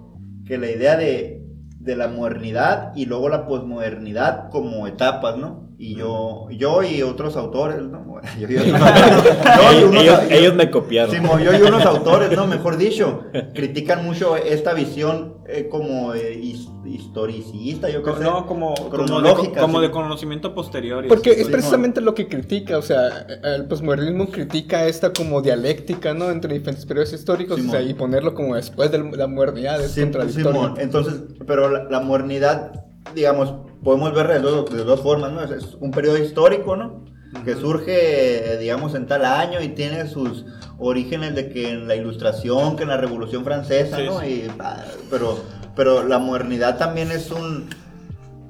[0.45, 1.43] que la idea de,
[1.79, 5.66] de la modernidad y luego la posmodernidad como etapas, ¿no?
[5.79, 8.07] Y yo, yo y otros autores, ¿no?
[8.39, 11.15] Yo y otros autores, yo y unos- ellos, ellos me copiaron.
[11.43, 12.47] Yo y unos autores, ¿no?
[12.47, 13.21] Mejor dicho,
[13.53, 18.15] critican mucho esta visión eh, como eh, his- historicista, yo creo.
[18.15, 19.85] Co- No, como, como, de, Cronológica, como sí.
[19.85, 21.05] de conocimiento posterior.
[21.05, 21.41] y Porque así.
[21.41, 26.31] es precisamente lo que critica, o sea, el posmodernismo critica esta como dialéctica, ¿no?
[26.31, 30.01] Entre diferentes periodos históricos, o sea, y ponerlo como después de la modernidad es Sí,
[30.01, 30.51] contradictorio.
[30.51, 32.71] Simón, entonces, pero la, la modernidad,
[33.15, 35.43] digamos, podemos verla de dos, de dos formas, ¿no?
[35.43, 37.05] Es, un periodo histórico, ¿no?
[37.43, 40.45] Que surge, digamos, en tal año y tiene sus
[40.79, 44.19] orígenes de que en la ilustración, que en la Revolución Francesa, Sí, ¿no?
[44.21, 44.25] sí.
[44.27, 45.37] Y, ah, pero,
[45.75, 47.69] pero la modernidad también es un,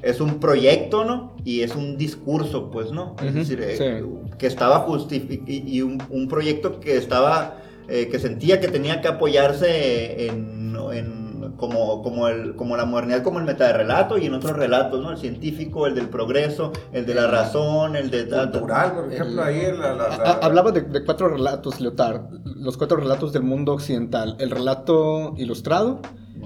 [0.01, 1.35] es un proyecto, ¿no?
[1.43, 3.15] Y es un discurso, pues, ¿no?
[3.23, 4.07] Es decir, eh, sí.
[4.37, 9.01] que estaba justificado y, y un, un proyecto que estaba, eh, que sentía que tenía
[9.01, 14.33] que apoyarse en, en- como, como, el, como la modernidad, como el metarrelato y en
[14.33, 15.11] otros relatos, ¿no?
[15.11, 18.27] El científico, el del progreso, el de la razón, el de...
[18.27, 22.75] Cultural, por ejemplo, ahí la, la- la- ha- Hablaba de, de cuatro relatos, Leotard, los
[22.77, 24.35] cuatro relatos del mundo occidental.
[24.39, 26.01] El relato ilustrado,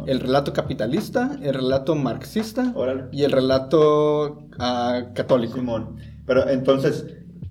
[0.06, 3.06] el relato capitalista, el relato marxista Órale.
[3.12, 5.56] y el relato ah, católico.
[5.56, 5.98] Simón.
[6.26, 7.06] Pero entonces,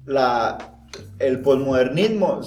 [0.07, 0.59] la,
[1.19, 2.41] el posmodernismo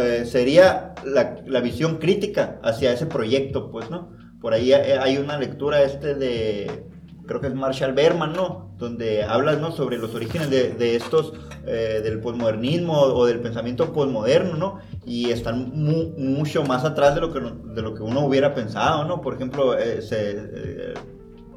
[0.00, 4.10] eh, sería la, la visión crítica hacia ese proyecto, pues, ¿no?
[4.40, 6.84] Por ahí hay hay una lectura este de,
[7.26, 8.74] creo que es Marshall Berman, ¿no?
[8.78, 9.72] Donde hablas, ¿no?
[9.72, 11.32] Sobre los orígenes de, de estos,
[11.66, 14.78] eh, del posmodernismo o del pensamiento posmoderno, ¿no?
[15.04, 19.04] Y están mu- mucho más atrás de lo, que, de lo que uno hubiera pensado,
[19.04, 19.20] ¿no?
[19.20, 20.94] Por ejemplo, eh, se, eh,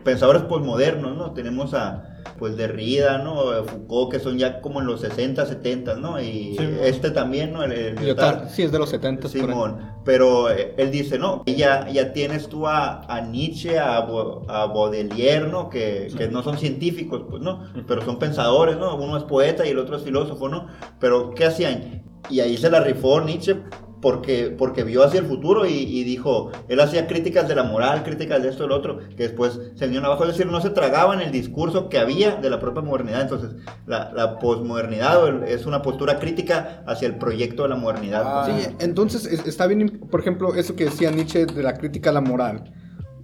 [0.04, 1.32] pensadores posmodernos, ¿no?
[1.32, 3.64] Tenemos a pues Derrida, ¿no?
[3.66, 6.20] Foucault, que son ya como en los 60, 70, ¿no?
[6.20, 6.80] Y Simón.
[6.84, 7.64] este también, ¿no?
[7.64, 9.30] El, el Lyotard, sí, es de los 70.
[9.30, 9.56] por ahí.
[9.56, 14.66] Simón, pero eh, él dice, no, ya, ya tienes tú a, a Nietzsche, a, a
[14.66, 15.70] Baudelaire, ¿no?
[15.70, 17.64] Que, que no son científicos, pues, ¿no?
[17.88, 18.96] Pero son pensadores, ¿no?
[18.96, 20.68] Uno es poeta y el otro es filósofo, ¿no?
[21.00, 22.04] Pero, ¿qué hacían?
[22.30, 23.58] Y ahí se la rifó Nietzsche
[24.02, 28.04] porque, porque vio hacia el futuro y, y dijo, él hacía críticas de la moral,
[28.04, 30.72] críticas de esto y lo otro, que después se vinieron abajo, es decir, no se
[30.72, 33.22] tragaban el discurso que había de la propia modernidad.
[33.22, 33.52] Entonces,
[33.86, 38.24] la, la posmodernidad es una postura crítica hacia el proyecto de la modernidad.
[38.26, 38.46] Ah.
[38.48, 42.14] Sí, entonces es- está bien, por ejemplo, eso que decía Nietzsche de la crítica a
[42.14, 42.74] la moral.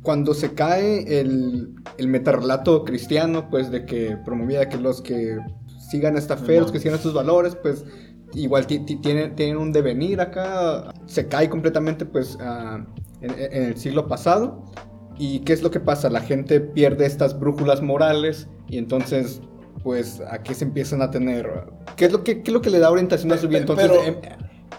[0.03, 5.37] Cuando se cae el, el metarrelato cristiano, pues de que promovía que los que
[5.89, 7.83] sigan esta fe, los que sigan estos valores, pues
[8.33, 12.85] igual ti- ti- tienen, tienen un devenir acá, se cae completamente pues ah,
[13.21, 14.63] en, en el siglo pasado.
[15.19, 16.09] ¿Y qué es lo que pasa?
[16.09, 19.41] La gente pierde estas brújulas morales y entonces
[19.83, 21.49] pues aquí se empiezan a tener...
[21.95, 23.59] ¿Qué es lo que, qué es lo que le da orientación a su vida?
[23.59, 24.19] Entonces, pero- em-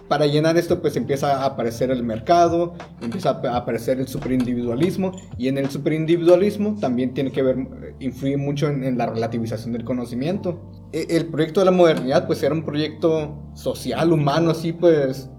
[0.08, 5.48] para llenar esto, pues empieza a aparecer el mercado, empieza a aparecer el superindividualismo, y
[5.48, 7.56] en el superindividualismo también tiene que ver,
[8.00, 10.70] influye mucho en, en la relativización del conocimiento.
[10.92, 15.30] E- El proyecto de la modernidad, pues era un proyecto social, humano, así pues,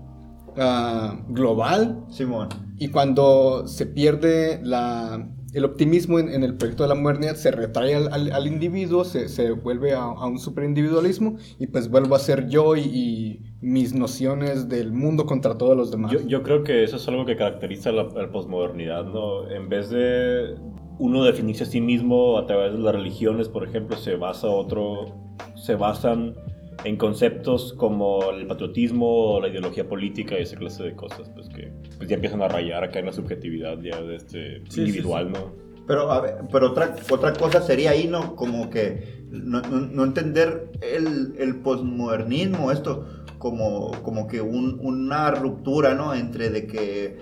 [0.58, 2.50] ah, global, Simón.
[2.78, 7.96] y cuando se pierde la, el optimismo en, el proyecto de la modernidad, se retrae
[7.96, 13.42] al, individuo, se, vuelve a, a un superindividualismo y pues vuelvo a ser yo y,
[13.62, 16.14] mis nociones del mundo contra todos los demás.
[16.26, 19.50] Yo, creo que eso es algo que caracteriza la, la ¿no?
[19.50, 20.56] En vez de
[20.98, 25.36] uno definirse a sí mismo a través de las religiones, por ejemplo, se basa otro,
[25.56, 26.36] se basan
[26.84, 31.72] en conceptos como el patriotismo la ideología política y esa clase de cosas, pues que
[31.98, 35.52] pues ya empiezan a rayar acá en la subjetividad ya de este sí, individual, ¿no?
[35.88, 38.36] Pero, a ver, pero otra, otra cosa sería ahí, ¿no?
[38.36, 43.08] Como que no, no- no entender el, el posmodernismo, esto,
[43.40, 46.14] como, como que un- una ruptura, ¿no?
[46.14, 47.18] Entre de que...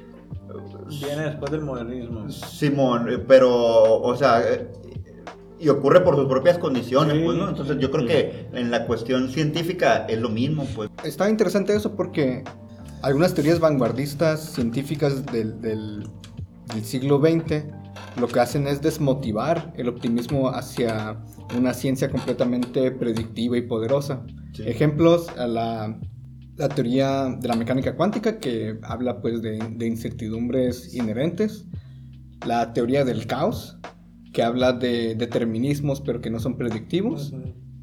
[1.02, 2.30] Viene después del modernismo.
[2.30, 3.52] Simón, pero,
[4.02, 4.42] o sea,
[5.60, 7.24] y ocurre por sus propias condiciones, Sí.
[7.26, 7.50] pues, ¿no?
[7.50, 10.90] Entonces yo creo que en la cuestión científica es lo mismo, pues.
[11.04, 12.44] Está interesante eso porque
[13.02, 16.08] algunas teorías vanguardistas científicas del, del-
[16.74, 17.64] del siglo XX
[18.20, 21.18] lo que hacen es desmotivar el optimismo hacia
[21.58, 24.24] una ciencia completamente predictiva y poderosa.
[24.54, 24.64] Sí.
[24.66, 26.00] Ejemplos a la,
[26.56, 31.66] la teoría de la mecánica cuántica que habla pues de, de incertidumbres inherentes,
[32.46, 33.78] la teoría del caos
[34.38, 37.34] que habla de determinismos pero que no son predictivos.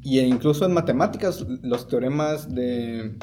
[0.01, 3.17] Y incluso en matemáticas, los teoremas de,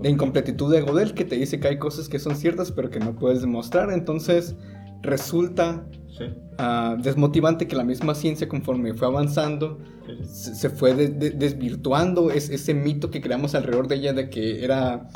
[0.00, 2.98] de incompletitud de Gödel, que te dice que hay cosas que son ciertas pero que
[2.98, 3.92] no puedes demostrar.
[3.92, 4.56] Entonces
[5.00, 5.86] resulta
[6.18, 6.24] Sí.
[6.58, 9.78] ah, desmotivante que la misma ciencia, conforme fue avanzando,
[10.24, 14.28] se, se fue de- de- desvirtuando es- ese mito que creamos alrededor de ella de
[14.28, 15.06] que era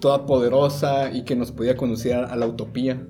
[0.00, 3.06] toda poderosa y que nos podía conducir a, a la utopía.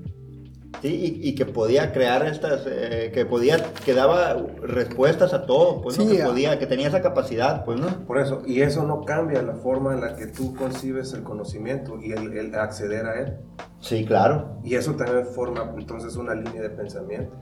[0.81, 5.81] Sí, y, y que podía crear estas, eh, que podía, que daba respuestas a todo,
[5.83, 6.05] pues, ¿no?
[6.05, 7.89] Sí, que a- podía, que tenía esa capacidad, pues, ¿no?
[8.07, 12.01] Por eso, y eso no cambia la forma en la que tú concibes el conocimiento
[12.01, 13.37] y el, el acceder a él.
[13.81, 14.59] Sí, claro.
[14.65, 17.33] Y eso también forma entonces una línea de pensamiento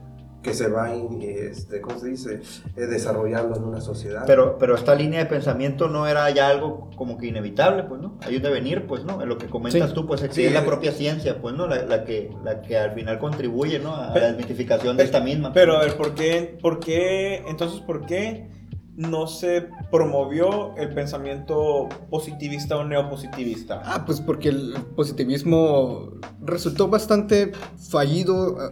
[0.41, 2.41] que se va, in- este, ¿cómo se dice?,
[2.75, 4.23] Eh, desarrollando en una sociedad.
[4.25, 8.17] Pero, pero esta línea de pensamiento no era ya algo como que inevitable, pues, ¿no?
[8.21, 9.21] Hay un devenir, pues, ¿no?
[9.21, 9.95] En lo que comentas Sí.
[9.95, 10.45] tú, pues, es, que Sí.
[10.45, 11.67] es la propia ciencia, pues, ¿no?
[11.67, 13.95] La, la que, la que al final contribuye, ¿no?
[13.95, 15.53] A la desmitificación de esta misma.
[15.53, 18.49] Pero a ver, ¿por qué, por qué, entonces, por qué
[18.95, 23.81] no se promovió el pensamiento positivista o neopositivista?
[23.85, 26.11] Ah, pues porque el positivismo
[26.41, 27.51] resultó bastante
[27.89, 28.57] fallido.
[28.57, 28.71] eh,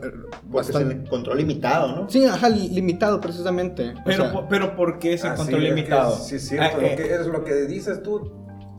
[0.52, 0.96] Porque se Bastante...
[0.96, 2.10] le encontró limitado, ¿no?
[2.10, 3.92] Sí, ajá, li- limitado precisamente.
[3.92, 6.16] O Pero, sea, po- pero ¿por qué se Ah, que limitado?
[6.16, 6.78] Sí, es cierto.
[6.78, 8.32] Ah, lo, eh, que, es lo que dices tú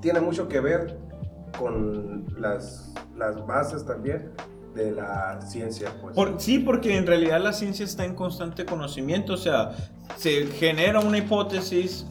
[0.03, 0.99] tiene mucho que ver
[1.59, 4.31] con las, las bases también
[4.75, 5.91] de la ciencia.
[6.01, 6.15] Pues.
[6.15, 9.73] Por- sí, porque en realidad la ciencia está en constante conocimiento, o sea,
[10.17, 12.07] se genera una hipótesis,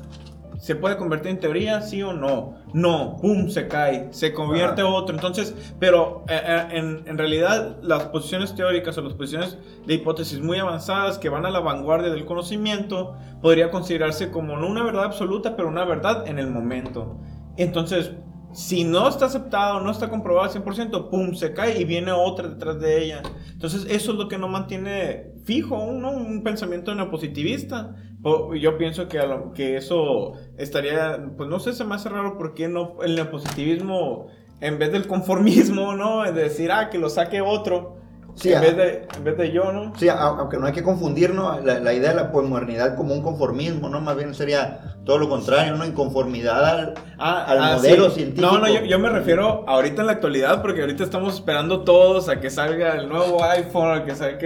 [0.60, 2.56] se puede convertir en teoría, sí o no.
[2.74, 4.92] No, pum, se cae, se convierte Ajá.
[4.92, 5.16] otro.
[5.16, 10.40] Entonces, pero eh, eh, en, en realidad las posiciones teóricas o las posiciones de hipótesis
[10.42, 15.06] muy avanzadas que van a la vanguardia del conocimiento podría considerarse como no una verdad
[15.06, 17.18] absoluta, pero una verdad en el momento.
[17.58, 18.12] Entonces,
[18.54, 22.48] si no está aceptado, no está comprobado al 100%, pum, se cae y viene otra
[22.48, 23.22] detrás de ella.
[23.52, 26.12] Entonces, eso es lo que no mantiene fijo un, ¿no?
[26.12, 27.96] un pensamiento neopositivista.
[28.22, 32.10] Po- Yo pienso que, a lo- que eso estaría, pues no sé, se me hace
[32.10, 34.28] raro por qué no el neopositivismo,
[34.62, 36.24] en vez del conformismo, ¿no?
[36.24, 37.98] De decir, ah, que lo saque otro,
[38.40, 39.94] Sí, en, vez de, en vez de yo, ¿no?
[39.98, 41.60] Sí, aunque no hay que confundir ¿no?
[41.60, 44.00] la, la idea de la posmodernidad como un conformismo, ¿no?
[44.00, 45.86] Más bien sería todo lo contrario, ¿no?
[45.86, 48.16] Inconformidad al, Ah, al ah, modelo sí.
[48.16, 48.48] científico.
[48.52, 52.30] No, no, yo, yo me refiero ahorita en la actualidad, porque ahorita estamos esperando todos
[52.30, 54.38] a que salga el nuevo iPhone, a que salga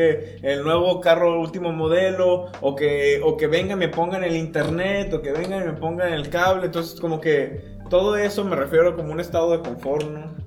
[0.41, 5.13] el nuevo carro último modelo, o que, o que vengan y me pongan el internet,
[5.13, 6.65] o que vengan y me pongan el cable.
[6.65, 10.42] Entonces, como que todo eso me refiero como un estado de confort, ¿no?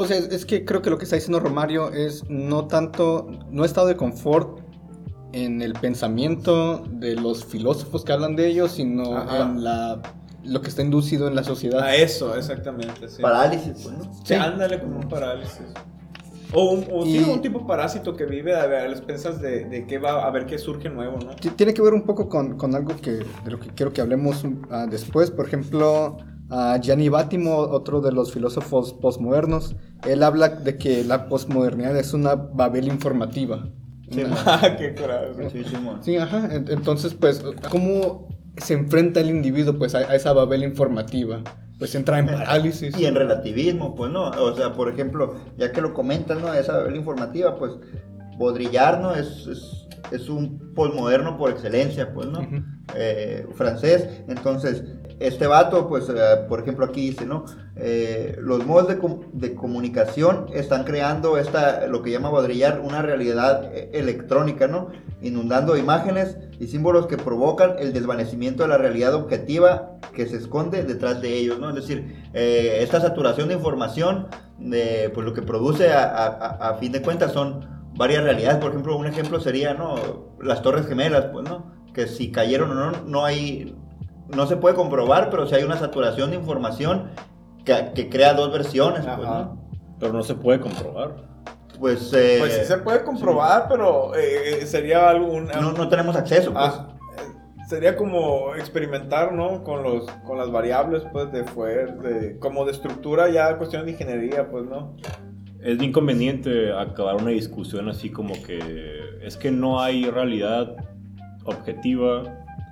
[0.00, 3.64] O sea, es que creo que lo que está diciendo Romario es no tanto, no
[3.64, 4.60] estado de confort
[5.32, 9.42] en el pensamiento de los filósofos que hablan de ellos, sino Ajá.
[9.42, 10.02] en la,
[10.42, 11.80] lo que está inducido en la sociedad.
[11.82, 13.08] A eso, exactamente.
[13.08, 13.22] Sí.
[13.22, 14.10] Parálisis, pues, ¿no?
[14.24, 15.60] Sí, ándale como un parálisis.
[16.52, 19.40] O, un, o sí, Y- un tipo parásito que vive a, ver, a las pensas
[19.40, 21.36] de, de qué va, a ver qué surge nuevo, ¿no?
[21.36, 23.12] Ti- Tiene que ver un poco con, con algo que,
[23.44, 25.30] de lo que quiero que hablemos ah, después.
[25.30, 26.16] Por ejemplo,
[26.50, 29.76] a Gianni Bátimo, otro de los filósofos postmodernos,
[30.06, 33.66] él habla de que la postmodernidad es una Babel informativa.
[34.10, 35.50] Sí, Una- qué coraje.
[35.50, 36.48] sí, sí, mo- Sí, ajá.
[36.54, 41.42] En- Entonces, pues, ¿cómo se enfrenta el individuo pues, a, a esa babel informativa?
[41.78, 42.98] Pues entra en parálisis.
[42.98, 44.30] Y en relativismo, pues, ¿no?
[44.30, 46.52] O sea, por ejemplo, ya que lo comentas, ¿no?
[46.52, 47.72] Esa babel informativa, pues,
[48.38, 49.14] Baudrillard, ¿no?
[49.14, 49.79] Es, es,
[50.10, 52.40] es un posmoderno por excelencia, pues, ¿no?
[52.94, 54.08] Eh, francés.
[54.28, 54.84] Entonces,
[55.20, 56.14] este vato, pues, eh,
[56.48, 57.44] por ejemplo, aquí dice, ¿no?
[57.76, 63.02] Eh, los modos de, com- de comunicación están creando esta, lo que llama Baudrillard, una
[63.02, 64.88] realidad eh, electrónica, ¿no?
[65.22, 70.82] Inundando imágenes y símbolos que provocan el desvanecimiento de la realidad objetiva que se esconde
[70.84, 71.68] detrás de ellos, ¿no?
[71.68, 74.26] Es decir, eh, esta saturación de información,
[74.58, 78.56] de, pues lo que produce a, a- a- a fin de cuentas son varias realidades.
[78.58, 79.94] Por ejemplo, un ejemplo sería, ¿no?
[80.40, 81.70] Las Torres Gemelas, pues, ¿no?
[81.92, 83.76] Que si cayeron o no, no hay,
[84.34, 87.10] no se puede comprobar, pero si hay una saturación de información
[87.64, 89.28] que, que crea dos versiones, pues.
[90.00, 91.28] Pero no se puede comprobar.
[91.78, 96.16] Pues, eh, Pues sí se puede comprobar, pero eh, sería algo un- no, no tenemos
[96.16, 96.72] acceso, pues.
[96.74, 96.88] Ah,
[97.18, 99.62] eh, sería como experimentar, ¿no?
[99.62, 103.92] Con los con las variables, pues, de fuerza, de, como de estructura, ya cuestión de
[103.92, 104.96] ingeniería, pues, ¿no?
[105.62, 108.58] Es bien conveniente acabar una discusión así como que
[109.22, 110.74] es que no hay realidad
[111.44, 112.22] objetiva,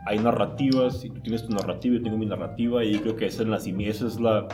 [0.07, 3.43] hay narrativas, y tú tienes tu narrativa, yo tengo mi narrativa, y creo que esa
[3.43, 4.49] es la, esa es la,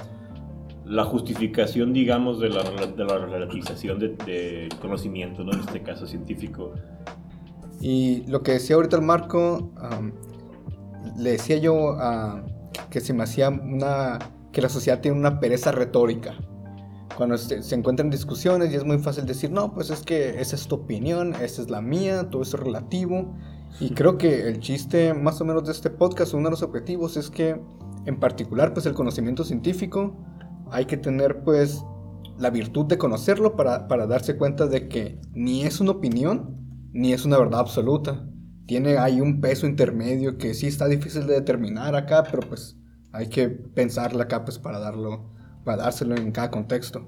[0.84, 5.52] la justificación, digamos, de la, de la relativización del de conocimiento, ¿no?
[5.52, 6.72] en este caso científico.
[7.80, 9.72] Y lo que decía ahorita el Marco,
[11.18, 12.42] le decía yo ah,
[12.90, 14.18] que se me hacía una.
[14.52, 16.34] que la sociedad tiene una pereza retórica.
[17.16, 20.56] Cuando se, se encuentran discusiones y es muy fácil decir, no, pues es que esa
[20.56, 23.34] es tu opinión, esa es la mía, todo eso es relativo.
[23.80, 27.16] Y creo que el chiste más o menos de este podcast, uno de los objetivos
[27.16, 27.60] es que,
[28.06, 30.16] en particular, pues el conocimiento científico,
[30.70, 31.84] hay que tener pues
[32.38, 37.12] la virtud de conocerlo para, para darse cuenta de que ni es una opinión, ni
[37.12, 38.28] es una verdad absoluta.
[38.66, 42.76] Tiene ahí un peso intermedio que sí está difícil de determinar acá, pero pues
[43.12, 45.33] hay que pensarla acá pues para darlo,
[45.64, 47.04] para dárselo en cada contexto.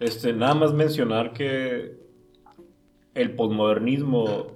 [0.00, 1.98] Este, nada más mencionar que
[3.14, 4.46] el posmodernismo,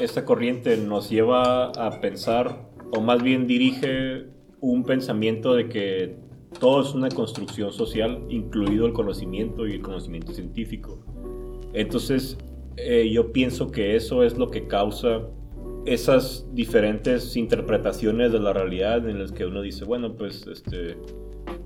[0.00, 4.26] esta corriente, nos lleva a pensar, o más bien dirige
[4.60, 6.16] un pensamiento de que
[6.58, 11.04] todo es una construcción social, incluido el conocimiento y el conocimiento científico.
[11.72, 12.36] Entonces,
[12.84, 15.22] eh, yo pienso que eso es lo que causa
[15.86, 20.98] esas diferentes interpretaciones de la realidad en las que uno dice, bueno, pues este,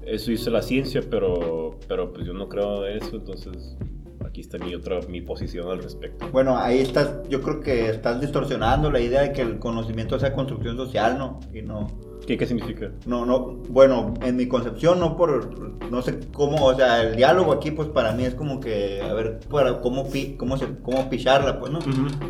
[0.07, 3.77] eso dice la ciencia, pero, pero pues yo no creo en eso, entonces
[4.25, 6.29] aquí está mi otra mi posición al respecto.
[6.31, 10.33] Bueno, ahí estás, yo creo que estás distorsionando la idea de que el conocimiento sea
[10.33, 11.41] construcción social, ¿no?
[11.53, 11.87] Y no
[12.27, 12.91] ¿Qué, ¿Qué significa?
[13.07, 17.53] No, no, bueno, en mi concepción, no por, no sé cómo, o sea, el diálogo
[17.53, 21.11] aquí, pues para mí es como que, a ver, para cómo, pi, cómo, se, cómo
[21.11, 21.81] picharla, pues, ¿no?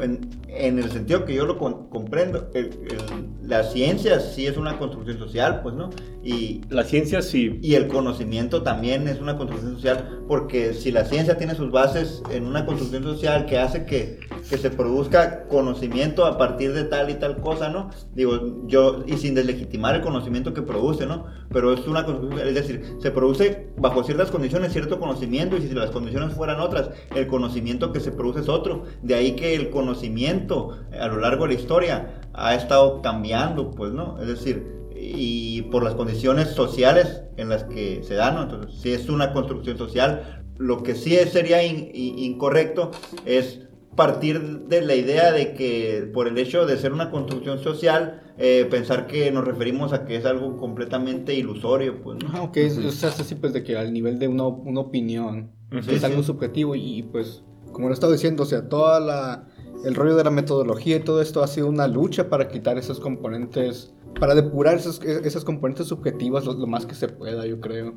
[0.03, 4.57] en, en, el sentido que yo lo con, comprendo, el, el, la ciencia sí es
[4.57, 5.91] una construcción social, pues, ¿no?
[6.23, 7.59] Y la ciencia sí.
[7.63, 12.23] Y el conocimiento también es una construcción social, porque si la ciencia tiene sus bases
[12.31, 14.19] en una construcción social que hace que,
[14.49, 17.91] que se produzca conocimiento a partir de tal y tal cosa, ¿no?
[18.15, 21.27] Digo, yo, y sin deslegitimar el conocimiento que produce, ¿no?
[21.51, 22.07] Pero es una
[22.47, 26.91] es decir, se produce bajo ciertas condiciones cierto conocimiento y si las condiciones fueran otras,
[27.15, 28.85] el conocimiento que se produce es otro.
[29.03, 33.71] De ahí que el conocimiento eh, a lo largo de la historia ha estado cambiando,
[33.71, 34.21] pues, ¿no?
[34.21, 34.67] Es decir,
[34.97, 38.43] y por las condiciones sociales en las que se dan, ¿no?
[38.45, 42.91] Entonces, si es una construcción social, lo que sí sería incorrecto
[43.25, 43.61] es
[43.95, 48.67] partir de la idea de que por el hecho de ser una construcción social, eh,
[48.71, 52.19] pensar que nos referimos a que es algo completamente ilusorio, pues.
[52.23, 52.45] ¿no?
[52.45, 55.53] ok, o sea, así pues de que al nivel de una, una opinión,
[55.89, 57.43] es algo subjetivo y pues,
[57.73, 59.49] como lo estaba diciendo, o sea, toda la,
[59.85, 63.01] el rollo de la metodología y todo esto ha sido una lucha para quitar esos
[63.01, 67.95] componentes, para depurar esos, esas componentes subjetivas lo, lo más que se pueda, yo creo.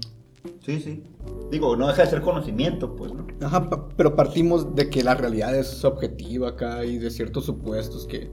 [0.65, 1.03] Sí, sí.
[1.51, 3.27] Digo, no deja de ser conocimiento, pues, ¿no?
[3.41, 8.29] Ajá, pero partimos de que la realidad es objetiva acá y de ciertos supuestos que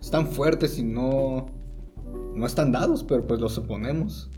[0.00, 1.46] están fuertes y no,
[2.34, 4.30] no están dados, pero pues los suponemos.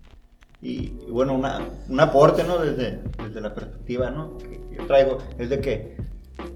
[0.63, 2.59] Y, bueno, una, un aporte, ¿no?
[2.59, 4.39] Desde, desde la perspectiva, ¿no?
[4.39, 5.97] Que yo traigo es de que,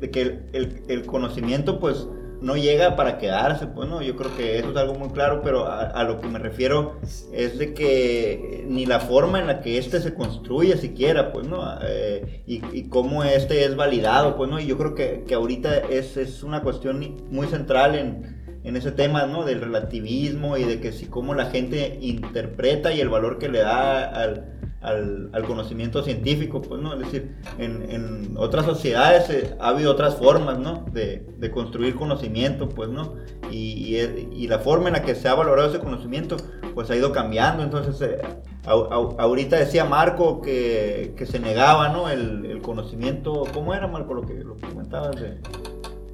[0.01, 2.09] de que el, el, el conocimiento, pues,
[2.43, 5.67] no llega para quedarse, pues no, yo creo que eso es algo muy claro, pero
[5.67, 6.99] a, lo que me refiero
[7.33, 11.63] es de que ni la forma en la que este se construye siquiera, pues no,
[11.83, 16.17] eh, y, cómo este es validado, pues no, y yo creo que, que ahorita es,
[16.17, 19.45] es una cuestión muy central en, en ese tema, ¿no?
[19.45, 23.61] Del relativismo y de que si cómo la gente interpreta y el valor que le
[23.61, 26.95] da al al, conocimiento científico, pues, ¿no?
[26.95, 30.85] Es decir, en, otras sociedades eh, ha habido otras formas, ¿no?
[30.93, 33.15] De, construir conocimiento, pues, ¿no?
[33.51, 36.37] Y, y, la forma en la que se ha valorado ese conocimiento,
[36.75, 37.63] pues ha ido cambiando.
[37.63, 38.23] Entonces, eh,
[38.65, 42.09] ahorita decía Marco que, que se negaba, ¿no?
[42.09, 45.41] El, conocimiento, ¿cómo era, Marco, lo que, lo comentabas de,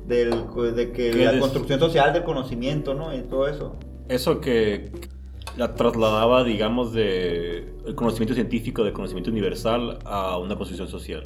[0.07, 3.15] de que la construcción social del conocimiento, ¿no?
[3.15, 3.77] Y todo eso.
[4.09, 4.93] Eso que
[5.57, 11.25] la trasladaba, digamos, de el conocimiento científico, de conocimiento universal a una posición social.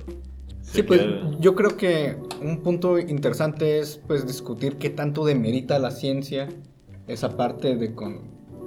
[0.62, 1.02] Sí, pues
[1.40, 6.48] yo creo que un punto interesante es pues discutir qué tanto demerita la ciencia
[7.08, 8.20] esa parte de, con,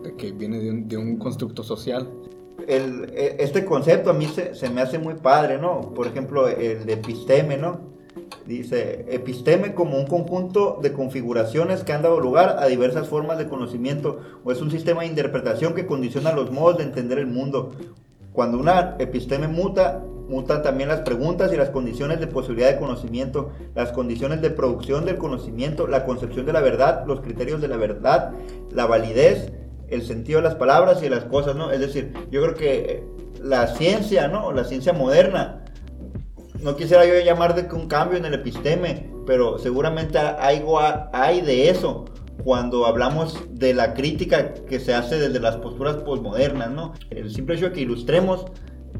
[0.03, 2.09] de que viene de un, de un, constructo social.
[2.67, 5.93] El, e, este concepto a mí se, se, me hace muy padre, ¿no?
[5.93, 7.92] Por ejemplo, el de episteme, ¿no?
[8.45, 13.47] Dice, episteme como un conjunto de configuraciones que han dado lugar a diversas formas de
[13.47, 17.71] conocimiento o es un sistema de interpretación que condiciona los modos de entender el mundo.
[18.33, 23.51] Cuando una episteme muta, mutan también las preguntas y las condiciones de posibilidad de conocimiento,
[23.75, 27.77] las condiciones de producción del conocimiento, la concepción de la verdad, los criterios de la
[27.77, 28.31] verdad,
[28.71, 29.51] la validez,
[29.89, 31.71] el sentido de las palabras y de las cosas, ¿no?
[31.71, 33.03] Es decir, yo creo que
[33.41, 34.51] la ciencia, ¿no?
[34.51, 35.62] La ciencia moderna
[36.63, 40.79] no quisiera yo llamar de que un cambio en el episteme, pero seguramente algo
[41.11, 42.05] hay de eso
[42.43, 46.93] cuando hablamos de la crítica que se hace desde las posturas posmodernas, ¿no?
[47.09, 48.45] El simple hecho de que ilustremos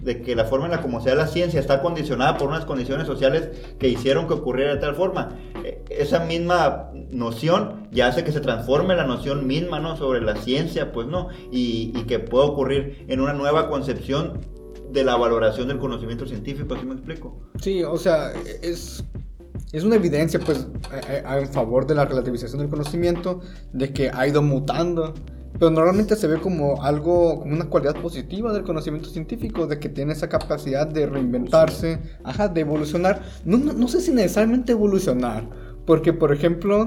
[0.02, 3.08] de que la forma en la como sea la ciencia está condicionada por unas condiciones
[3.08, 3.50] sociales
[3.80, 5.38] que hicieron que ocurriera de tal forma.
[5.64, 9.74] E, esa misma noción ya hace que se transforme la noción misma.
[9.98, 11.30] Sobre la ciencia, pues, ¿no?
[11.52, 14.42] Y, y que pueda ocurrir en una nueva concepción
[14.94, 17.42] de la valoración del conocimiento científico, ¿sí me explico?
[17.60, 18.32] Sí, o sea,
[18.62, 19.04] es,
[19.72, 20.68] es una evidencia, pues,
[21.08, 23.42] en favor de la relativización del conocimiento,
[23.74, 25.14] de que ha ido mutando.
[25.54, 29.88] Pero normalmente se ve como algo, como una cualidad positiva del conocimiento científico, de que
[29.90, 33.22] tiene esa capacidad de reinventarse, ajá, de evolucionar.
[33.46, 35.48] No, no, no sé si necesariamente evolucionar,
[35.86, 36.86] porque, por ejemplo,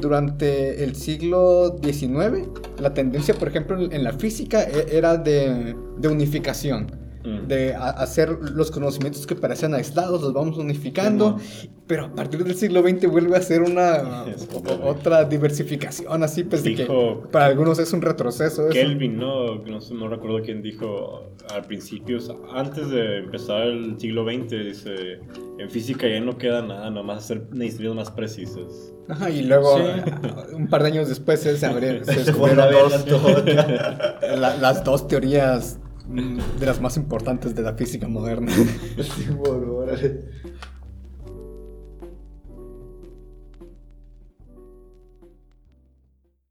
[0.00, 2.48] durante el siglo XIX,
[2.80, 7.03] la tendencia, por ejemplo, en la física e, era de, de unificación.
[7.24, 11.38] De a- hacer los conocimientos que parecían aislados, los vamos unificando,
[11.86, 14.24] pero a partir del siglo XX vuelve a ser una
[14.84, 18.64] otra diversificación así, pues de que Dijo- para algunos es un retroceso.
[18.68, 18.72] eso.
[18.72, 19.54] Kelvin, ¿no?
[19.64, 24.24] No, sé, no recuerdo quién dijo al principio, o sea, antes de empezar el siglo
[24.24, 25.20] XX, dice,
[25.58, 28.92] en física ya no queda nada, nomás hacer historias más precisas.
[29.08, 29.84] Ajá, y luego, Sí.
[30.54, 33.44] un par de años después, se, se abri- se descubrieron dos, las dos.
[34.38, 38.52] la- las dos teorías mm, de las más importantes de la física moderna.
[39.02, 39.84] Sí, bueno.